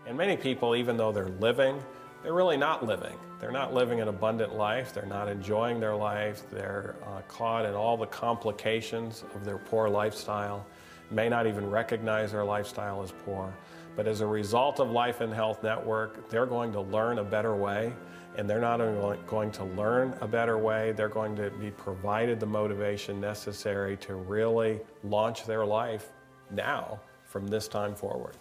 [0.07, 1.83] And many people, even though they're living,
[2.23, 3.15] they're really not living.
[3.41, 4.93] They're not living an abundant life.
[4.93, 6.43] They're not enjoying their life.
[6.51, 10.67] They're uh, caught in all the complications of their poor lifestyle,
[11.11, 13.53] may not even recognize their lifestyle as poor.
[13.99, 17.57] But as a result of Life and Health Network, they're going to learn a better
[17.57, 17.93] way.
[18.37, 22.39] And they're not only going to learn a better way, they're going to be provided
[22.39, 26.13] the motivation necessary to really launch their life
[26.53, 28.37] now from this time forward.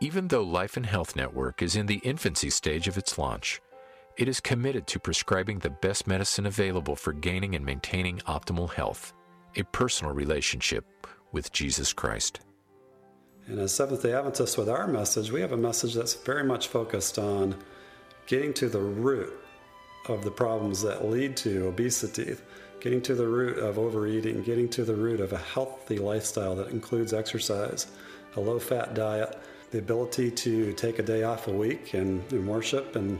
[0.00, 3.60] Even though Life and Health Network is in the infancy stage of its launch,
[4.16, 9.12] it is committed to prescribing the best medicine available for gaining and maintaining optimal health,
[9.56, 10.86] a personal relationship
[11.32, 12.40] with Jesus Christ.
[13.48, 16.68] And as Seventh day Adventists, with our message, we have a message that's very much
[16.68, 17.56] focused on
[18.26, 19.32] getting to the root
[20.06, 22.36] of the problems that lead to obesity,
[22.80, 26.68] getting to the root of overeating, getting to the root of a healthy lifestyle that
[26.68, 27.86] includes exercise,
[28.36, 29.38] a low fat diet,
[29.70, 33.18] the ability to take a day off a week and, and worship and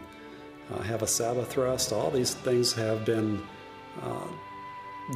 [0.74, 1.90] uh, have a Sabbath rest.
[1.90, 3.42] All these things have been
[4.02, 4.26] uh,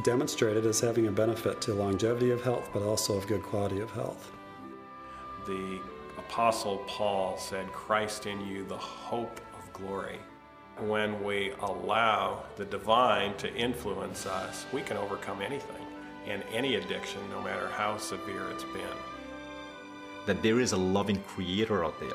[0.03, 3.91] demonstrated as having a benefit to longevity of health, but also of good quality of
[3.91, 4.32] health.
[5.45, 5.79] The
[6.17, 10.19] Apostle Paul said, Christ in you, the hope of glory.
[10.79, 15.85] When we allow the divine to influence us, we can overcome anything
[16.27, 18.97] and any addiction, no matter how severe it's been
[20.25, 22.09] that there is a loving creator out there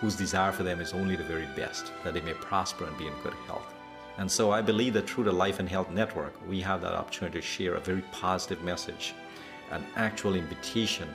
[0.00, 3.06] whose desire for them is only the very best, that they may prosper and be
[3.06, 3.74] in good health.
[4.16, 7.38] And so I believe that through the Life and Health Network, we have that opportunity
[7.38, 9.14] to share a very positive message,
[9.70, 11.08] an actual invitation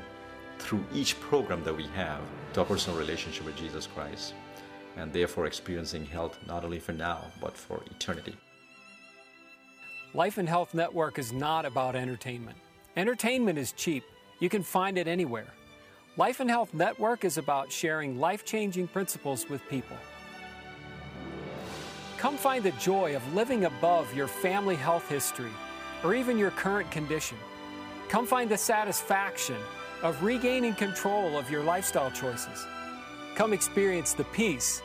[0.59, 2.21] through each program that we have
[2.53, 4.33] to a personal relationship with Jesus Christ,
[4.97, 8.35] and therefore experiencing health not only for now, but for eternity.
[10.13, 12.57] Life and Health Network is not about entertainment.
[12.95, 14.03] Entertainment is cheap,
[14.39, 15.47] you can find it anywhere.
[16.17, 19.97] Life and Health Network is about sharing life changing principles with people.
[22.17, 25.51] Come find the joy of living above your family health history
[26.03, 27.37] or even your current condition.
[28.07, 29.57] Come find the satisfaction
[30.05, 32.67] of regaining control of your lifestyle choices.
[33.33, 34.83] Come experience the peace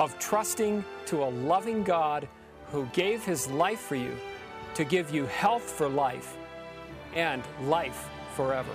[0.00, 2.26] of trusting to a loving God
[2.72, 4.16] who gave his life for you
[4.74, 6.36] to give you health for life
[7.14, 8.72] and life forever.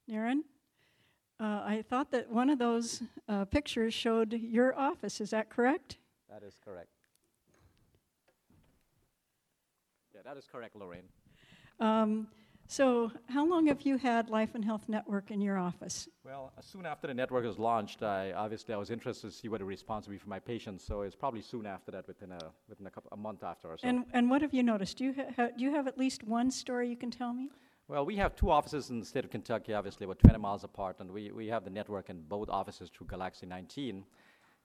[0.09, 0.40] Naren,
[1.40, 5.20] uh, I thought that one of those uh, pictures showed your office.
[5.20, 5.96] Is that correct?
[6.30, 6.88] That is correct.
[10.14, 11.09] Yeah, that is correct, Lorraine.
[11.80, 12.28] Um,
[12.68, 16.08] so, how long have you had Life and Health Network in your office?
[16.24, 19.60] Well, soon after the network was launched, I obviously I was interested to see what
[19.60, 20.84] the response would be from my patients.
[20.84, 22.38] So it's probably soon after that, within a
[22.68, 23.86] within a, couple, a month after or so.
[23.86, 24.98] And and what have you noticed?
[24.98, 27.50] Do you ha- ha- do you have at least one story you can tell me?
[27.88, 30.96] Well, we have two offices in the state of Kentucky, obviously, about 20 miles apart,
[30.98, 34.02] and we, we have the network in both offices through Galaxy 19.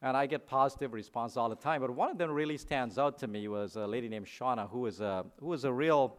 [0.01, 1.81] And I get positive response all the time.
[1.81, 4.87] But one of them really stands out to me was a lady named Shauna, who
[4.87, 6.17] is a, who is a real,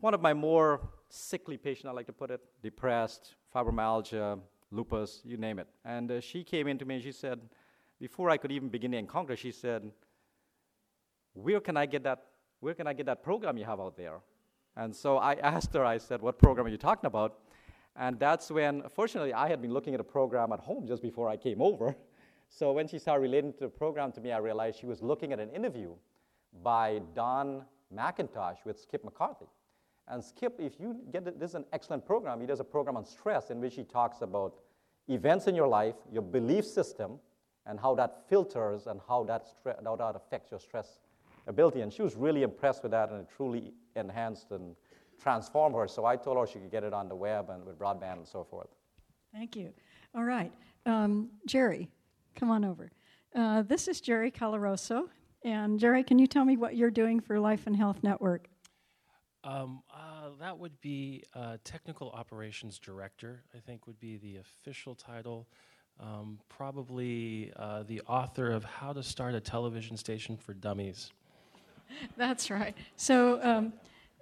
[0.00, 4.40] one of my more sickly patient, I like to put it, depressed, fibromyalgia,
[4.70, 5.68] lupus, you name it.
[5.84, 7.40] And uh, she came in to me and she said,
[7.98, 9.90] before I could even begin the encounter, she said,
[11.34, 12.24] where can I get that,
[12.60, 14.20] where can I get that program you have out there?
[14.76, 17.38] And so I asked her, I said, what program are you talking about?
[17.98, 21.28] And that's when, fortunately, I had been looking at a program at home just before
[21.28, 21.96] I came over.
[22.48, 25.32] So when she started relating to the program to me, I realized she was looking
[25.32, 25.94] at an interview
[26.62, 29.46] by Don McIntosh with Skip McCarthy.
[30.08, 32.40] And Skip, if you get it, this is an excellent program.
[32.40, 34.54] He does a program on stress in which he talks about
[35.08, 37.18] events in your life, your belief system,
[37.66, 41.00] and how that filters and how that, stre- how that affects your stress
[41.48, 41.80] ability.
[41.80, 44.76] And she was really impressed with that, and it truly enhanced and
[45.20, 45.88] transformed her.
[45.88, 48.28] So I told her she could get it on the web and with broadband and
[48.28, 48.68] so forth.
[49.32, 49.72] Thank you.
[50.14, 50.52] All right.
[50.86, 51.88] Um, Jerry,
[52.36, 52.90] come on over.
[53.34, 55.08] Uh, this is Jerry Calaroso.
[55.44, 58.48] And Jerry, can you tell me what you're doing for Life and Health Network?
[59.46, 64.96] Um, uh, that would be uh, Technical Operations Director, I think would be the official
[64.96, 65.46] title.
[66.00, 71.12] Um, probably uh, the author of How to Start a Television Station for Dummies.
[72.16, 72.74] That's right.
[72.96, 73.72] So, um,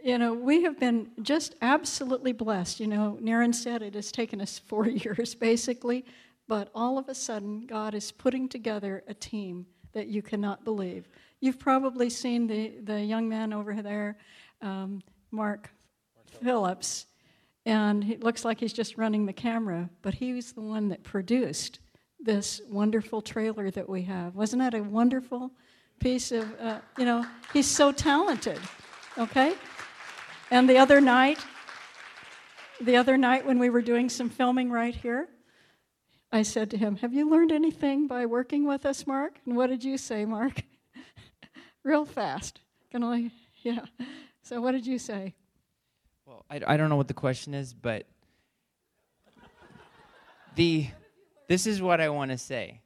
[0.03, 2.79] you know, we have been just absolutely blessed.
[2.79, 6.05] You know, Naren said it has taken us four years basically,
[6.49, 9.65] but all of a sudden, God is putting together a team
[9.95, 11.09] that you cannot believe.
[11.41, 14.19] You've probably seen the, the young man over there,
[14.61, 15.03] um,
[15.35, 15.71] Mark
[16.43, 17.07] Phillips,
[17.67, 21.03] and it looks like he's just running the camera, but he was the one that
[21.03, 21.81] produced
[22.21, 24.37] this wonderful trailer that we have.
[24.37, 25.51] Wasn't that a wonderful
[25.99, 28.61] piece of, uh, you know, he's so talented,
[29.19, 29.55] okay?
[30.51, 31.39] And the other night,
[32.81, 35.29] the other night when we were doing some filming right here,
[36.31, 39.39] I said to him, Have you learned anything by working with us, Mark?
[39.47, 40.63] And what did you say, Mark?
[41.83, 42.61] Real fast.
[42.91, 43.31] Can I?
[43.63, 43.87] Yeah.
[44.45, 45.35] So what did you say?
[46.27, 48.05] Well, I, I don't know what the question is, but
[50.55, 50.87] the
[51.49, 52.81] this is what I want to say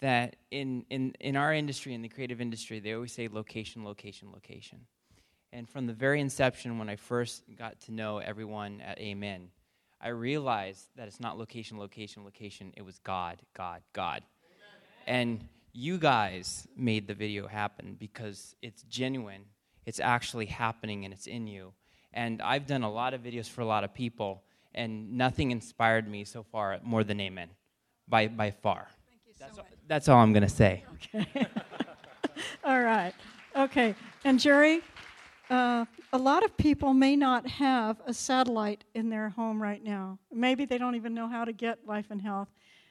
[0.00, 4.28] that in, in, in our industry, in the creative industry, they always say location, location,
[4.32, 4.80] location.
[5.52, 9.48] And from the very inception, when I first got to know everyone at Amen,
[10.00, 12.72] I realized that it's not location, location, location.
[12.76, 14.22] It was God, God, God.
[15.06, 19.46] And you guys made the video happen because it's genuine,
[19.88, 21.72] it's actually happening, and it's in you.
[22.12, 24.42] And I've done a lot of videos for a lot of people,
[24.74, 27.48] and nothing inspired me so far more than Amen,
[28.06, 28.88] by, by far.
[29.08, 30.84] Thank you That's, all, that's all I'm going to say.
[31.14, 31.46] Okay.
[32.64, 33.14] all right.
[33.56, 33.94] Okay.
[34.26, 34.82] And Jerry,
[35.48, 40.18] uh, a lot of people may not have a satellite in their home right now.
[40.30, 42.48] Maybe they don't even know how to get Life and Health.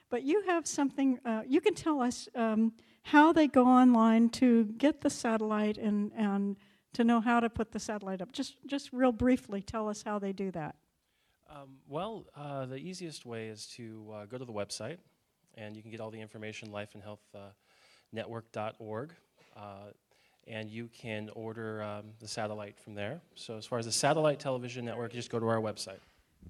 [0.10, 2.74] But you have something, uh, you can tell us um,
[3.04, 6.56] how they go online to get the satellite and, and
[6.98, 8.32] to know how to put the satellite up.
[8.32, 10.74] Just, just real briefly, tell us how they do that.
[11.48, 14.98] Um, well, uh, the easiest way is to uh, go to the website,
[15.54, 19.14] and you can get all the information, lifeandhealthnetwork.org,
[19.56, 19.60] uh,
[20.48, 23.22] and you can order um, the satellite from there.
[23.36, 26.00] So as far as the satellite television network, you just go to our website.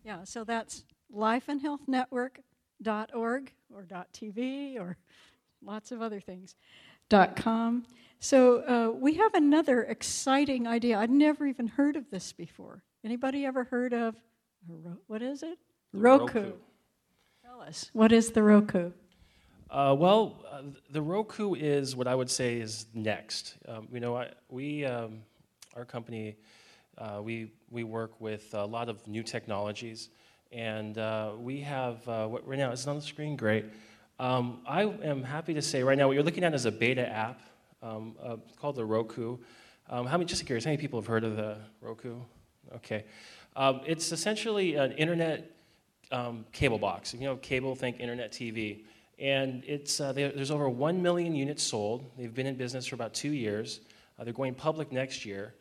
[0.06, 4.96] Yeah, so that's lifeandhealthnetwork.org or .tv or
[5.62, 6.56] lots of other things.
[7.10, 7.86] .com.
[8.20, 10.98] So uh, we have another exciting idea.
[10.98, 12.84] I'd never even heard of this before.
[13.04, 14.16] Anybody ever heard of
[15.08, 15.58] what is it?
[15.94, 16.26] Roku.
[16.26, 16.52] Roku.
[17.44, 18.92] Tell us what is the Roku?
[19.70, 23.56] Uh, well, uh, the Roku is what I would say is next.
[23.68, 25.20] Um, you know, I, we, um,
[25.76, 26.38] our company,
[26.98, 30.10] uh, we we work with a lot of new technologies,
[30.52, 33.36] and uh, we have uh, what right now is it on the screen.
[33.36, 33.66] Great.
[34.20, 37.08] Um, I am happy to say right now what you're looking at is a beta
[37.08, 37.40] app
[37.84, 39.38] um, uh, called the Roku.
[39.90, 40.26] Um, how many?
[40.26, 42.16] Just curious, how many people have heard of the Roku?
[42.78, 43.06] Okay,
[43.56, 45.52] um, it's essentially an internet
[46.52, 47.14] cable box.
[47.14, 48.86] You know, cable, think internet TV.
[49.20, 52.06] And it's, uh, there's over 1 million units sold.
[52.18, 53.82] They've been in business for about two years.
[54.18, 55.56] Uh, they're going public next year.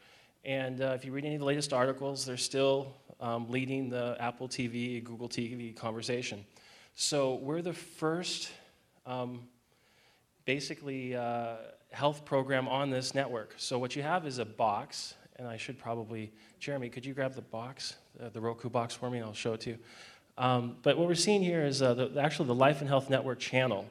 [0.44, 4.14] And uh, if you read any of the latest articles, they're still um, leading the
[4.20, 6.44] Apple TV, Google TV conversation.
[6.98, 8.50] So we're the first,
[9.04, 9.42] um,
[10.46, 11.56] basically, uh,
[11.90, 13.52] health program on this network.
[13.58, 17.34] So what you have is a box, and I should probably, Jeremy, could you grab
[17.34, 19.78] the box, uh, the Roku box for me, and I'll show it to you.
[20.38, 23.40] Um, but what we're seeing here is uh, the, actually the Life and Health Network
[23.40, 23.84] channel.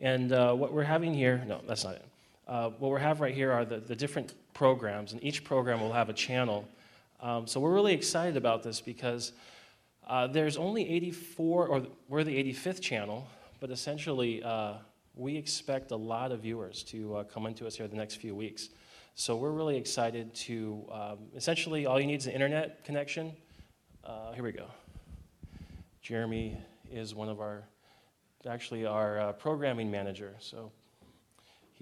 [0.00, 2.04] And uh, what we're having here, no, that's not it.
[2.46, 5.92] Uh, what we have right here are the, the different programs, and each program will
[5.92, 6.68] have a channel.
[7.20, 9.32] Um, so we're really excited about this because
[10.06, 13.26] uh, there's only 84, or we're the 85th channel,
[13.60, 14.74] but essentially uh,
[15.14, 18.34] we expect a lot of viewers to uh, come into us here the next few
[18.34, 18.70] weeks.
[19.14, 23.32] So we're really excited to, um, essentially all you need is an internet connection.
[24.34, 24.66] here we go.
[26.00, 26.58] Jeremy
[26.90, 27.62] is one of our,
[28.48, 30.34] actually our uh, programming manager.
[30.40, 30.72] So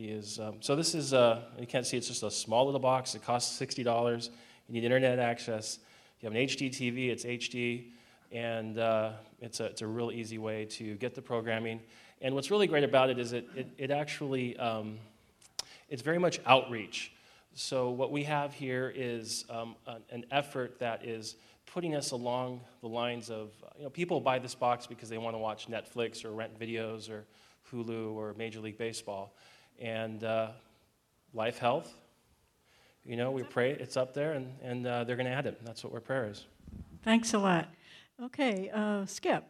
[0.01, 0.39] he is.
[0.39, 1.13] Um, so this is.
[1.13, 1.97] Uh, you can't see.
[1.99, 3.15] It's just a small little box.
[3.15, 4.31] It costs sixty dollars.
[4.67, 5.79] You need internet access.
[6.21, 7.11] You have an HD TV.
[7.11, 7.91] It's HD.
[8.33, 11.81] And uh, it's, a, it's a real easy way to get the programming.
[12.21, 14.99] And what's really great about it is it, it, it actually, um,
[15.89, 17.13] it's very much outreach.
[17.55, 22.61] So what we have here is um, an, an effort that is putting us along
[22.81, 26.25] the lines of, you know, people buy this box because they want to watch Netflix
[26.25, 27.25] or rent videos or
[27.73, 29.35] Hulu or Major League Baseball.
[29.81, 30.49] And uh,
[31.33, 31.93] Life Health,
[33.05, 35.65] you know, we pray it's up there and, and uh, they're going to add it.
[35.65, 36.45] That's what our prayer is.
[37.03, 37.69] Thanks a lot.
[38.23, 39.45] Okay, uh, Skip.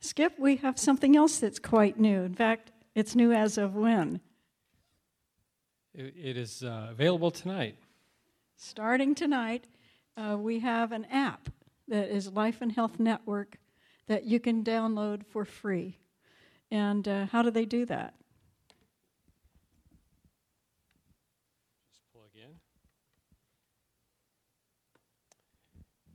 [0.00, 2.22] Skip, we have something else that's quite new.
[2.22, 4.20] In fact, it's new as of when?
[5.94, 7.76] it, it is uh, available tonight.
[8.56, 9.64] Starting tonight,
[10.16, 11.48] uh, we have an app
[11.88, 13.56] that is Life and Health Network
[14.06, 15.98] that you can download for free.
[16.70, 18.14] And uh, how do they do that?
[21.90, 22.56] Just plug in.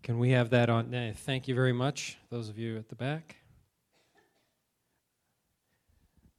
[0.08, 0.94] Can we have that on?
[0.94, 3.36] eh, Thank you very much, those of you at the back.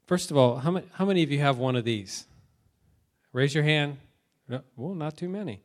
[0.07, 2.25] First of all, how many, how many of you have one of these?
[3.35, 3.99] Raise your hand.
[4.49, 5.61] No, well, not too many.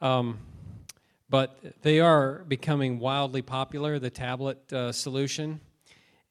[0.00, 0.38] Um,
[1.28, 5.60] but they are becoming wildly popular, the tablet uh, solution.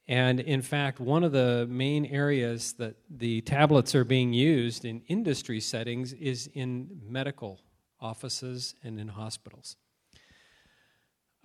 [0.07, 5.01] And in fact, one of the main areas that the tablets are being used in
[5.09, 7.59] industry settings is in medical
[7.99, 9.75] offices and in hospitals.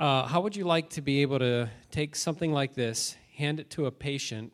[0.05, 3.70] Uh, how would you like to be able to take something like this, hand it
[3.70, 4.52] to a patient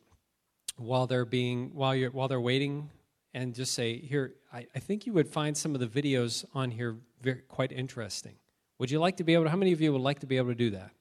[0.76, 2.88] while they're being while you're while they're waiting,
[3.34, 6.70] and just say, "Here, I, I think you would find some of the videos on
[6.70, 8.36] here very, quite interesting."
[8.78, 9.50] Would you like to be able to?
[9.50, 10.92] How many of you would like to be able to do that?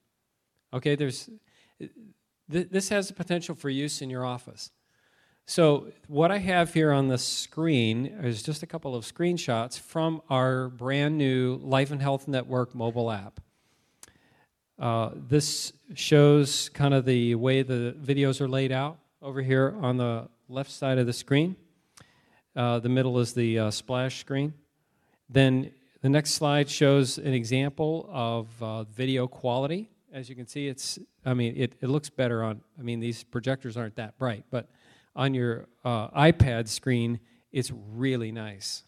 [0.73, 1.29] Okay, there's
[1.77, 1.91] th-
[2.71, 4.71] this has the potential for use in your office.
[5.45, 10.23] So, what I have here on the screen is just a couple of screenshots from
[10.27, 13.41] our brand new Life and Health Network mobile app.
[14.79, 19.97] Uh, this shows kind of the way the videos are laid out over here on
[19.97, 21.55] the left side of the screen.
[22.55, 24.53] Uh, the middle is the uh, splash screen.
[25.29, 25.71] Then
[26.01, 29.89] the next slide shows an example of uh, video quality.
[30.13, 33.23] As you can see, it's, I mean, it, it looks better on, I mean, these
[33.23, 34.69] projectors aren't that bright, but
[35.13, 37.19] on your uh, iPad screen,
[37.51, 38.83] it's really nice.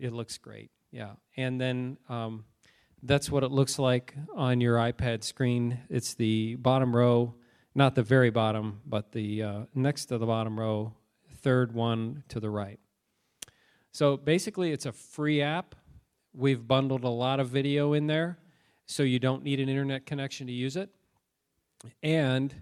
[0.00, 1.12] It looks great, yeah.
[1.36, 2.44] And then um,
[3.02, 5.80] that's what it looks like on your iPad screen.
[5.88, 7.34] It's the bottom row,
[7.74, 10.92] not the very bottom, but the uh, next to the bottom row,
[11.36, 12.78] third one to the right.
[13.90, 15.74] So basically, it's a free app.
[16.32, 18.38] We've bundled a lot of video in there,
[18.86, 20.88] so you don't need an internet connection to use it.
[22.02, 22.54] And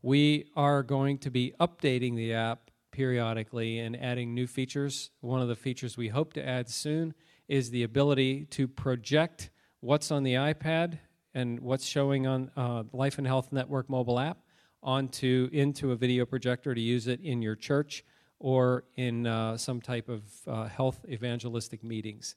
[0.00, 5.10] we are going to be updating the app periodically and adding new features.
[5.20, 7.14] One of the features we hope to add soon
[7.46, 9.50] is the ability to project
[9.82, 10.96] what's on the iPad
[11.34, 14.38] and what's showing on uh, Life and Health Network mobile app
[14.80, 18.04] onto into a video projector to use it in your church
[18.38, 22.36] or in uh, some type of uh, health evangelistic meetings.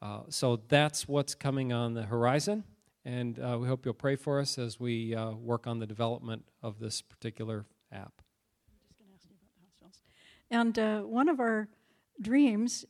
[0.00, 2.62] Uh, so that's what's coming on the horizon,
[3.04, 6.44] and uh, we hope you'll pray for us as we uh, work on the development
[6.62, 8.12] of this particular app.
[10.50, 10.76] And
[11.10, 11.68] one of our
[12.20, 12.84] dreams,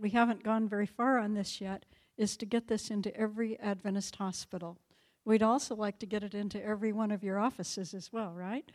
[0.00, 1.84] we haven't gone very far on this yet,
[2.16, 4.78] is to get this into every Adventist hospital.
[5.24, 8.70] We'd also like to get it into every one of your offices as well, right?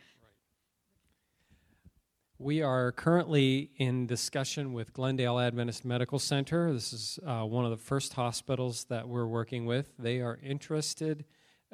[2.38, 6.72] We are currently in discussion with Glendale Adventist Medical Center.
[6.72, 9.92] This is uh, one of the first hospitals that we're working with.
[9.98, 11.26] They are interested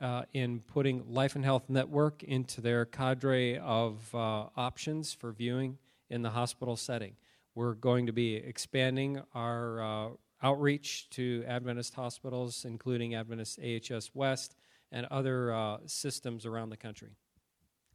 [0.03, 5.79] uh, in putting Life and Health Network into their cadre of uh, options for viewing
[6.11, 7.14] in the hospital setting.
[7.55, 10.09] We're going to be expanding our uh,
[10.43, 14.57] outreach to Adventist hospitals, including Adventist AHS West
[14.93, 17.11] and other uh, systems around the country.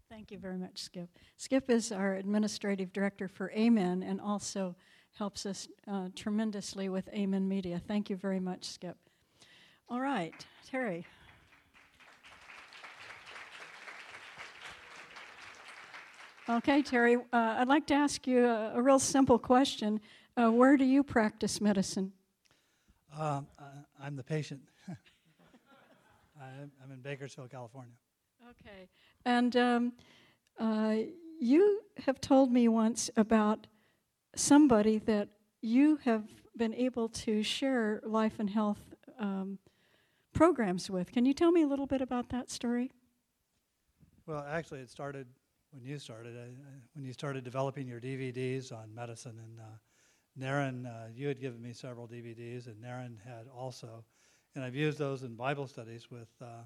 [0.09, 1.09] Thank you very much, Skip.
[1.37, 4.75] Skip is our administrative director for Amen and also
[5.13, 7.81] helps us uh, tremendously with Amen Media.
[7.87, 8.97] Thank you very much, Skip.
[9.89, 10.33] All right,
[10.69, 11.05] Terry.
[16.49, 20.01] Okay, Terry, uh, I'd like to ask you a, a real simple question.
[20.35, 22.11] Uh, where do you practice medicine?
[23.17, 24.61] Um, I- I'm the patient.
[26.39, 27.93] I'm I'm in Bakersfield, California.
[28.49, 28.89] Okay.
[29.25, 29.93] And um,
[30.59, 30.95] uh,
[31.39, 33.67] you have told me once about
[34.35, 35.29] somebody that
[35.61, 36.23] you have
[36.57, 38.79] been able to share life and health
[39.19, 39.59] um,
[40.33, 41.11] programs with.
[41.11, 42.91] Can you tell me a little bit about that story?
[44.25, 45.27] Well, actually, it started
[45.71, 46.35] when you started.
[46.93, 49.63] When you started developing your DVDs on medicine, and uh,
[50.39, 54.03] Naren, uh, you had given me several DVDs, and Naren had also.
[54.55, 56.63] and I've used those in Bible studies with uh,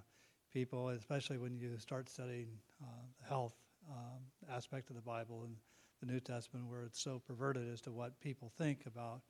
[0.53, 2.47] people, especially when you start studying
[2.81, 2.87] uh,
[3.21, 3.55] the health
[3.89, 5.55] um, aspect of the Bible and
[6.01, 9.21] the New Testament, where it's so perverted as to what people think about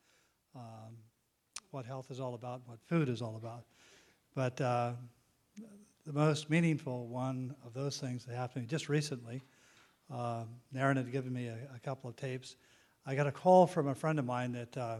[0.54, 0.96] um,
[1.70, 3.64] what health is all about, what food is all about.
[4.34, 4.92] But uh,
[6.06, 9.42] the most meaningful one of those things that happened me just recently,
[10.12, 12.56] uh, Naren had given me a, a, couple of tapes.
[13.08, 14.96] I got a call from a friend of mine that uh,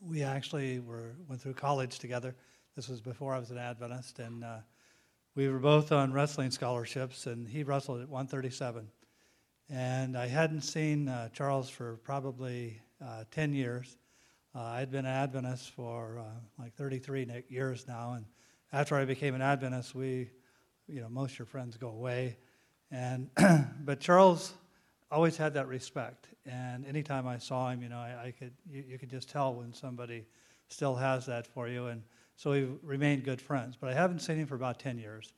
[0.00, 2.34] we actually were went through college together.
[2.76, 4.56] This was before I was an Adventist, and uh,
[5.34, 7.26] we were both on wrestling scholarships.
[7.26, 8.88] And he wrestled at 137,
[9.68, 13.98] and I hadn't seen uh, Charles for probably uh, 10 years.
[14.54, 16.22] Uh, I'd been an Adventist for uh,
[16.58, 18.24] like 33 years now, and
[18.72, 20.30] after I became an Adventist, we,
[20.88, 22.38] you know, most of your friends go away,
[22.90, 23.28] and
[23.84, 24.54] but Charles
[25.10, 28.84] always had that respect, and anytime I saw him, you know, I, I could you,
[28.88, 30.26] you, could just tell when somebody
[30.68, 32.02] still has that for you, and
[32.36, 33.76] so we remained good friends.
[33.80, 35.32] But I haven't seen him for about 10 years,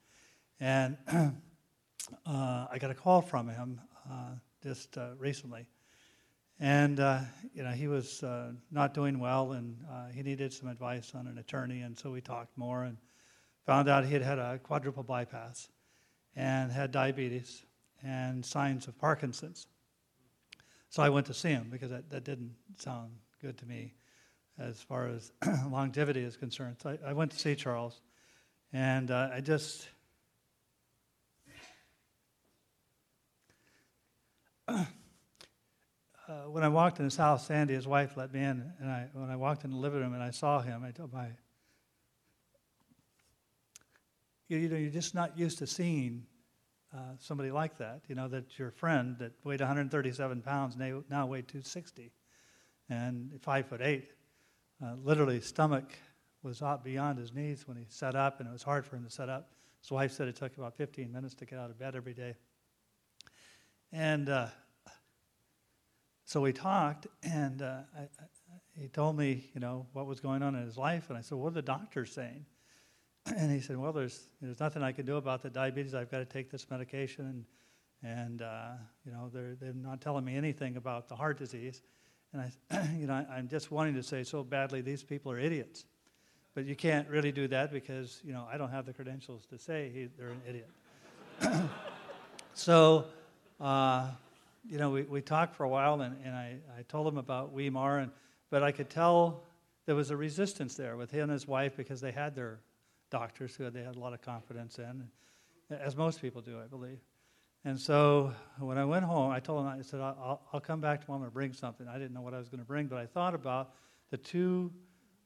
[0.60, 1.32] and uh,
[2.26, 5.66] I got a call from him uh, just uh, recently.
[6.58, 7.20] And uh,
[7.54, 11.26] you know he was uh, not doing well, and uh, he needed some advice on
[11.26, 11.82] an attorney.
[11.82, 12.96] And so we talked more, and
[13.66, 15.68] found out he had had a quadruple bypass,
[16.34, 17.65] and had diabetes,
[18.02, 19.66] and signs of Parkinson's.
[20.90, 23.10] So I went to see him because that, that didn't sound
[23.42, 23.94] good to me,
[24.58, 25.32] as far as
[25.70, 26.76] longevity is concerned.
[26.82, 28.00] So I, I, went to see Charles,
[28.72, 29.88] and uh, I just.
[34.68, 34.84] uh,
[36.48, 39.30] when I walked in his house, Sandy, his wife, let me in, and I, when
[39.30, 41.26] I walked in the living room and I saw him, I told my,
[44.48, 46.26] you, you know, you're just not used to seeing
[46.96, 48.02] uh, somebody like that.
[48.08, 52.12] You know, that your friend that weighed 137 pounds now, now weighed 260,
[52.88, 54.10] and five foot eight.
[54.82, 55.98] Uh, literally, stomach
[56.42, 59.04] was out beyond his knees when he sat up, and it was hard for him
[59.04, 59.50] to sit up.
[59.80, 62.34] His wife said it took about 15 minutes to get out of bed every day.
[63.92, 64.48] And uh,
[66.24, 68.08] so we talked, and uh, I, I,
[68.78, 71.38] he told me, you know, what was going on in his life, and I said,
[71.38, 72.46] "What are the doctors saying?"
[73.34, 75.94] And he said, "Well, there's there's nothing I can do about the diabetes.
[75.94, 77.44] I've got to take this medication,
[78.02, 78.72] and and uh,
[79.04, 81.82] you know, they're they're not telling me anything about the heart disease."
[82.32, 85.38] And I, you know, I, I'm just wanting to say so badly, these people are
[85.38, 85.86] idiots,
[86.54, 89.58] but you can't really do that because you know I don't have the credentials to
[89.58, 90.70] say he, they're an idiot.
[92.54, 93.06] so.
[93.58, 94.08] Uh,
[94.68, 97.52] you know, we, we talked for a while, and, and I, I told him about
[97.52, 98.10] Weimar, and,
[98.50, 99.44] but I could tell
[99.86, 102.58] there was a resistance there with him and his wife because they had their
[103.10, 105.08] doctors who they had a lot of confidence in,
[105.70, 106.98] as most people do, I believe.
[107.64, 111.04] And so when I went home, I told him, I said, I'll, I'll come back
[111.04, 111.88] tomorrow and bring something.
[111.88, 113.74] I didn't know what I was going to bring, but I thought about
[114.10, 114.72] the two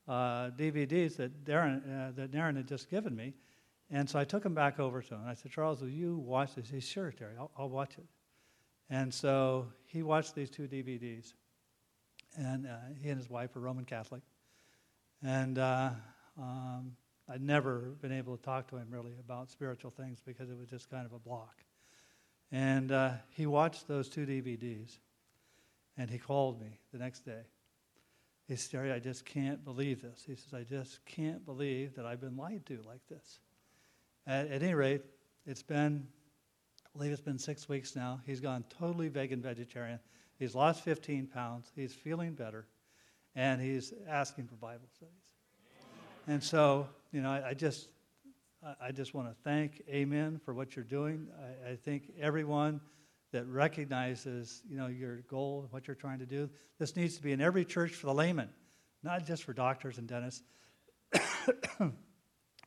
[0.08, 3.34] uh, DVDs that Naren, uh, that Naren had just given me.
[3.90, 5.20] And so I took them back over to him.
[5.26, 6.70] I said, Charles, will you watch this?
[6.70, 8.06] He said, sure, Terry, I'll, I'll watch it.
[8.88, 11.34] And so he watched these two DVDs.
[12.38, 14.22] And uh, he and his wife are Roman Catholic.
[15.22, 15.90] And uh,
[16.38, 16.92] um,
[17.30, 20.68] I'd never been able to talk to him really about spiritual things because it was
[20.68, 21.56] just kind of a block.
[22.50, 24.98] And uh, he watched those two DVDs.
[25.96, 27.42] And he called me the next day.
[28.48, 30.24] He said, I just can't believe this.
[30.26, 33.38] He says, I just can't believe that I've been lied to like this.
[34.26, 35.02] At, at any rate,
[35.46, 36.06] it's been
[36.86, 38.20] I believe it's been six weeks now.
[38.26, 40.00] He's gone totally vegan vegetarian.
[40.38, 41.70] He's lost 15 pounds.
[41.76, 42.66] He's feeling better.
[43.36, 45.14] And he's asking for Bible studies.
[46.30, 47.88] And so, you know, I, I just,
[48.80, 51.26] I just want to thank Amen for what you're doing.
[51.66, 52.80] I, I think everyone
[53.32, 57.32] that recognizes, you know, your goal, what you're trying to do, this needs to be
[57.32, 58.48] in every church for the layman,
[59.02, 60.42] not just for doctors and dentists.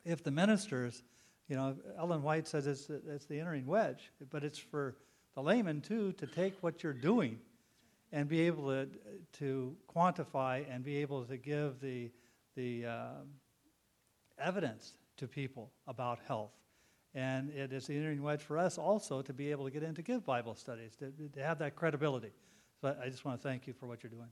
[0.03, 1.01] if the ministers
[1.47, 4.95] you know, Ellen White says it's, it's the entering wedge, but it's for
[5.35, 7.39] the layman too to take what you're doing
[8.11, 8.89] and be able to,
[9.39, 12.11] to quantify and be able to give the,
[12.55, 13.09] the uh,
[14.39, 16.51] evidence to people about health.
[17.15, 19.93] And it is the entering wedge for us also to be able to get in
[19.95, 22.31] to give Bible studies, to, to have that credibility.
[22.81, 24.29] So I just want to thank you for what you're doing.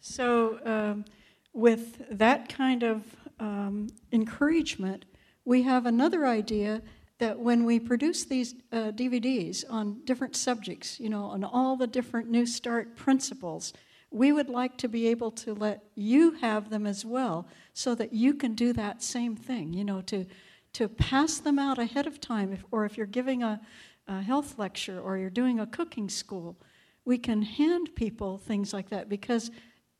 [0.00, 1.04] So, um,
[1.52, 3.02] with that kind of
[3.40, 5.04] um, encouragement,
[5.44, 6.82] we have another idea
[7.18, 11.86] that when we produce these uh, DVDs on different subjects, you know, on all the
[11.86, 13.72] different New Start principles,
[14.10, 18.12] we would like to be able to let you have them as well so that
[18.12, 20.24] you can do that same thing, you know, to,
[20.72, 23.60] to pass them out ahead of time, if, or if you're giving a,
[24.06, 26.56] a health lecture or you're doing a cooking school,
[27.04, 29.50] we can hand people things like that because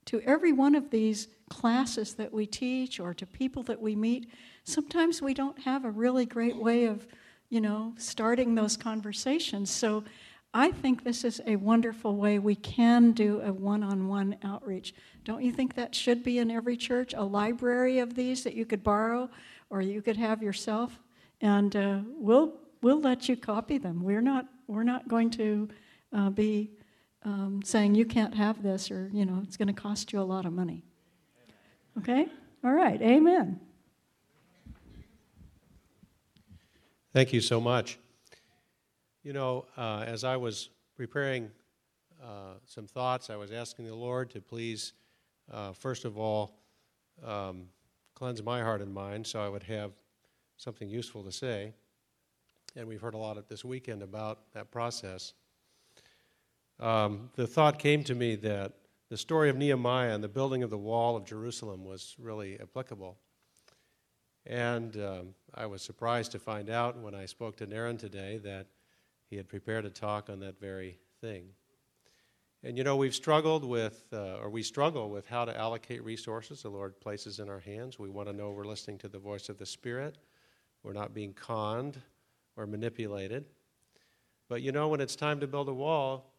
[0.07, 4.31] to every one of these classes that we teach or to people that we meet,
[4.65, 7.07] sometimes we don't have a really great way of,
[7.49, 9.71] you know, starting those conversations.
[9.71, 10.05] So
[10.59, 14.95] I think this is a wonderful way we can do a one on one outreach.
[15.23, 17.13] Don't you think that should be in every church?
[17.13, 19.29] A library of these that you could borrow
[19.69, 20.99] or you could have yourself?
[21.43, 24.03] And uh, we'll, we'll let you copy them.
[24.03, 25.69] We're not, we're not going to
[26.15, 26.71] uh, be
[27.23, 30.23] um, saying you can't have this or, you know, it's going to cost you a
[30.23, 30.83] lot of money.
[31.99, 32.29] Okay?
[32.65, 33.03] All right.
[33.03, 33.61] Amen.
[37.13, 37.99] Thank you so much.
[39.27, 41.51] You know, uh, as I was preparing
[42.23, 44.93] uh, some thoughts, I was asking the Lord to please,
[45.51, 46.55] uh, first of all,
[47.27, 47.65] um,
[48.15, 49.91] cleanse my heart and mind so I would have
[50.59, 51.73] something useful to say.
[52.77, 55.33] And we've heard a lot this weekend about that process
[56.79, 58.75] um, the thought came to me that
[59.09, 63.17] the story of Nehemiah and the building of the wall of Jerusalem was really applicable.
[64.47, 68.69] And um, I was surprised to find out when I spoke to Naren today that
[69.29, 71.49] he had prepared a talk on that very thing.
[72.63, 76.63] And you know, we've struggled with, uh, or we struggle with how to allocate resources
[76.63, 77.99] the Lord places in our hands.
[77.99, 80.19] We want to know we're listening to the voice of the Spirit,
[80.83, 82.01] we're not being conned
[82.57, 83.45] or manipulated.
[84.49, 86.33] But you know, when it's time to build a wall,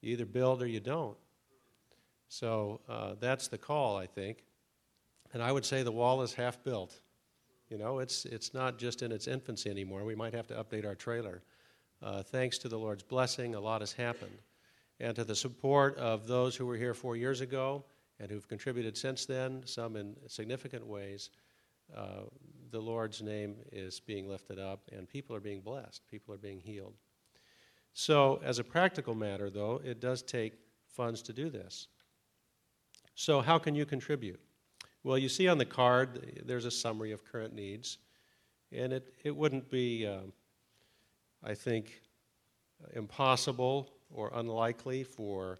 [0.00, 1.16] you either build or you don't.
[2.28, 4.44] So uh, that's the call, I think.
[5.32, 7.00] And I would say the wall is half built.
[7.68, 10.04] You know, it's, it's not just in its infancy anymore.
[10.04, 11.42] We might have to update our trailer.
[12.02, 14.38] Uh, thanks to the Lord's blessing, a lot has happened.
[15.00, 17.84] And to the support of those who were here four years ago
[18.18, 21.30] and who've contributed since then, some in significant ways,
[21.96, 22.22] uh,
[22.70, 26.60] the Lord's name is being lifted up and people are being blessed, people are being
[26.60, 26.94] healed.
[27.92, 30.54] So, as a practical matter, though, it does take
[30.86, 31.88] funds to do this.
[33.14, 34.40] So, how can you contribute?
[35.02, 37.98] Well, you see on the card, there's a summary of current needs,
[38.70, 40.32] and it, it wouldn't be, um,
[41.42, 42.00] I think,
[42.94, 45.58] impossible or unlikely for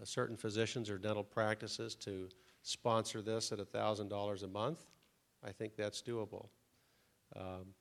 [0.00, 2.28] uh, certain physicians or dental practices to
[2.62, 4.84] sponsor this at $1,000 a month.
[5.44, 6.48] I think that's doable.
[7.34, 7.74] Um,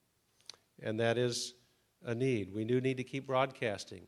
[0.82, 1.54] and that is
[2.06, 2.54] a need.
[2.54, 4.08] We do need to keep broadcasting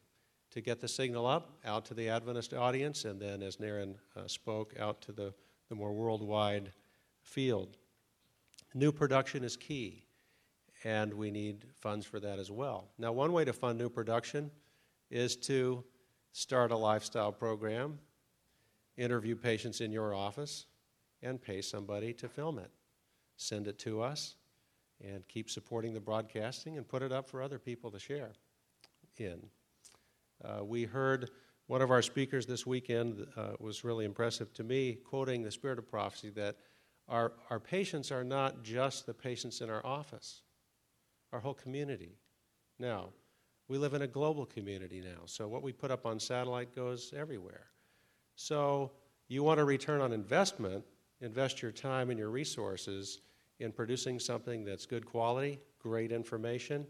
[0.52, 4.28] to get the signal up out to the Adventist audience, and then, as Naren uh,
[4.28, 5.34] spoke, out to the,
[5.70, 6.72] the more worldwide
[7.22, 7.78] field.
[8.74, 10.03] New production is key,
[10.84, 12.90] and we need funds for that as well.
[12.98, 14.52] Now, one way to fund new production
[15.10, 15.84] is to
[16.32, 18.00] start a lifestyle program,
[18.98, 20.66] interview patients in your office,
[21.22, 22.72] and pay somebody to film it.
[23.38, 24.36] Send it to us
[25.04, 28.32] and keep supporting the broadcasting and put it up for other people to share
[29.18, 29.42] in.
[30.44, 31.30] Uh, we heard
[31.68, 35.80] one of our speakers this weekend uh, was really impressive to me, quoting the spirit
[35.80, 36.58] of prophecy that
[37.08, 40.43] our, our patients are not just the patients in our office,
[41.34, 42.16] our whole community.
[42.80, 43.10] Now,
[43.68, 47.12] we live in a global community now, so what we put up on satellite goes
[47.18, 47.68] everywhere.
[48.36, 48.92] So,
[49.28, 50.86] you want a return on investment,
[51.22, 53.22] invest your time and your resources
[53.60, 56.86] in producing something that's good quality, great information,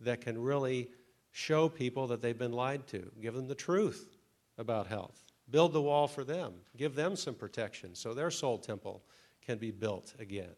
[0.00, 0.88] that can really
[1.32, 4.16] show people that they've been lied to, give them the truth
[4.58, 9.02] about health, build the wall for them, give them some protection so their soul temple
[9.40, 10.54] can be built again.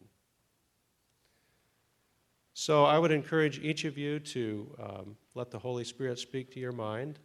[2.55, 6.59] So I would encourage each of you to um, let the Holy Spirit speak to
[6.59, 7.17] your mind.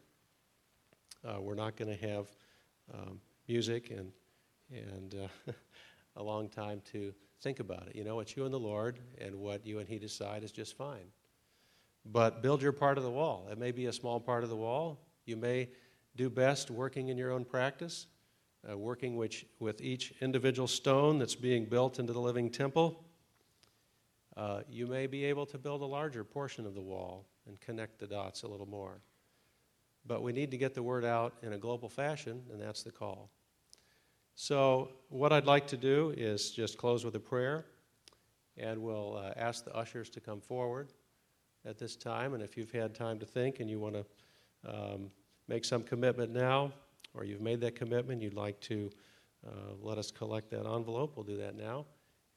[1.23, 2.29] Uh, we're not going to have
[2.95, 4.11] um, music and,
[4.73, 5.53] and uh,
[6.17, 7.13] a long time to
[7.43, 7.95] think about it.
[7.95, 10.79] You know, it's you and the Lord, and what you and He decide is just
[10.79, 11.13] fine.
[12.07, 13.49] But build your part of the wall.
[13.53, 14.99] It may be a small part of the wall.
[15.27, 15.69] You may
[16.17, 18.07] do best working in your own practice,
[18.69, 23.05] uh, working which, with each individual stone that's being built into the living temple.
[24.39, 27.99] Uh, you may be able to build a larger portion of the wall and connect
[27.99, 29.01] the dots a little more.
[30.07, 32.93] But we need to get the word out in a global fashion, and that's the
[32.93, 33.31] call.
[34.37, 37.67] So, what I'd like to do is just close with a prayer,
[38.57, 40.93] and we'll uh, ask the ushers to come forward
[41.65, 42.35] at this time.
[42.35, 44.05] And if you've had time to think and you want to
[44.73, 45.11] um,
[45.49, 46.73] make some commitment now,
[47.13, 48.89] or you've made that commitment, you'd like to
[49.45, 51.87] uh, let us collect that envelope, we'll do that now.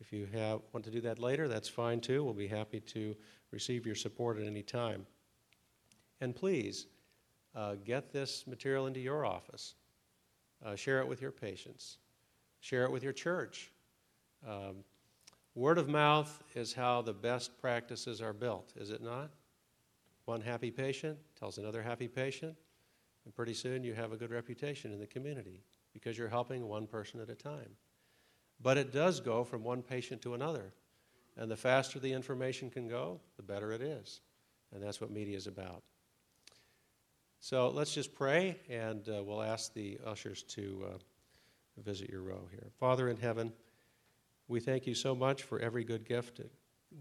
[0.01, 2.23] If you have, want to do that later, that's fine too.
[2.23, 3.15] We'll be happy to
[3.51, 5.05] receive your support at any time.
[6.19, 6.87] And please,
[7.55, 9.75] uh, get this material into your office.
[10.65, 11.99] Uh, share it with your patients.
[12.59, 13.71] Share it with your church.
[14.47, 14.83] Um,
[15.55, 19.29] word of mouth is how the best practices are built, is it not?
[20.25, 22.55] One happy patient tells another happy patient,
[23.25, 25.63] and pretty soon you have a good reputation in the community.
[25.93, 27.75] because you're helping one person at a time.
[28.61, 30.73] But it does go from one patient to another.
[31.37, 34.21] And the faster the information can go, the better it is.
[34.73, 35.83] And that's what media is about.
[37.39, 40.97] So let's just pray, and uh, we'll ask the ushers to uh,
[41.83, 42.67] visit your row here.
[42.79, 43.51] Father in heaven,
[44.47, 46.39] we thank you so much for every good gift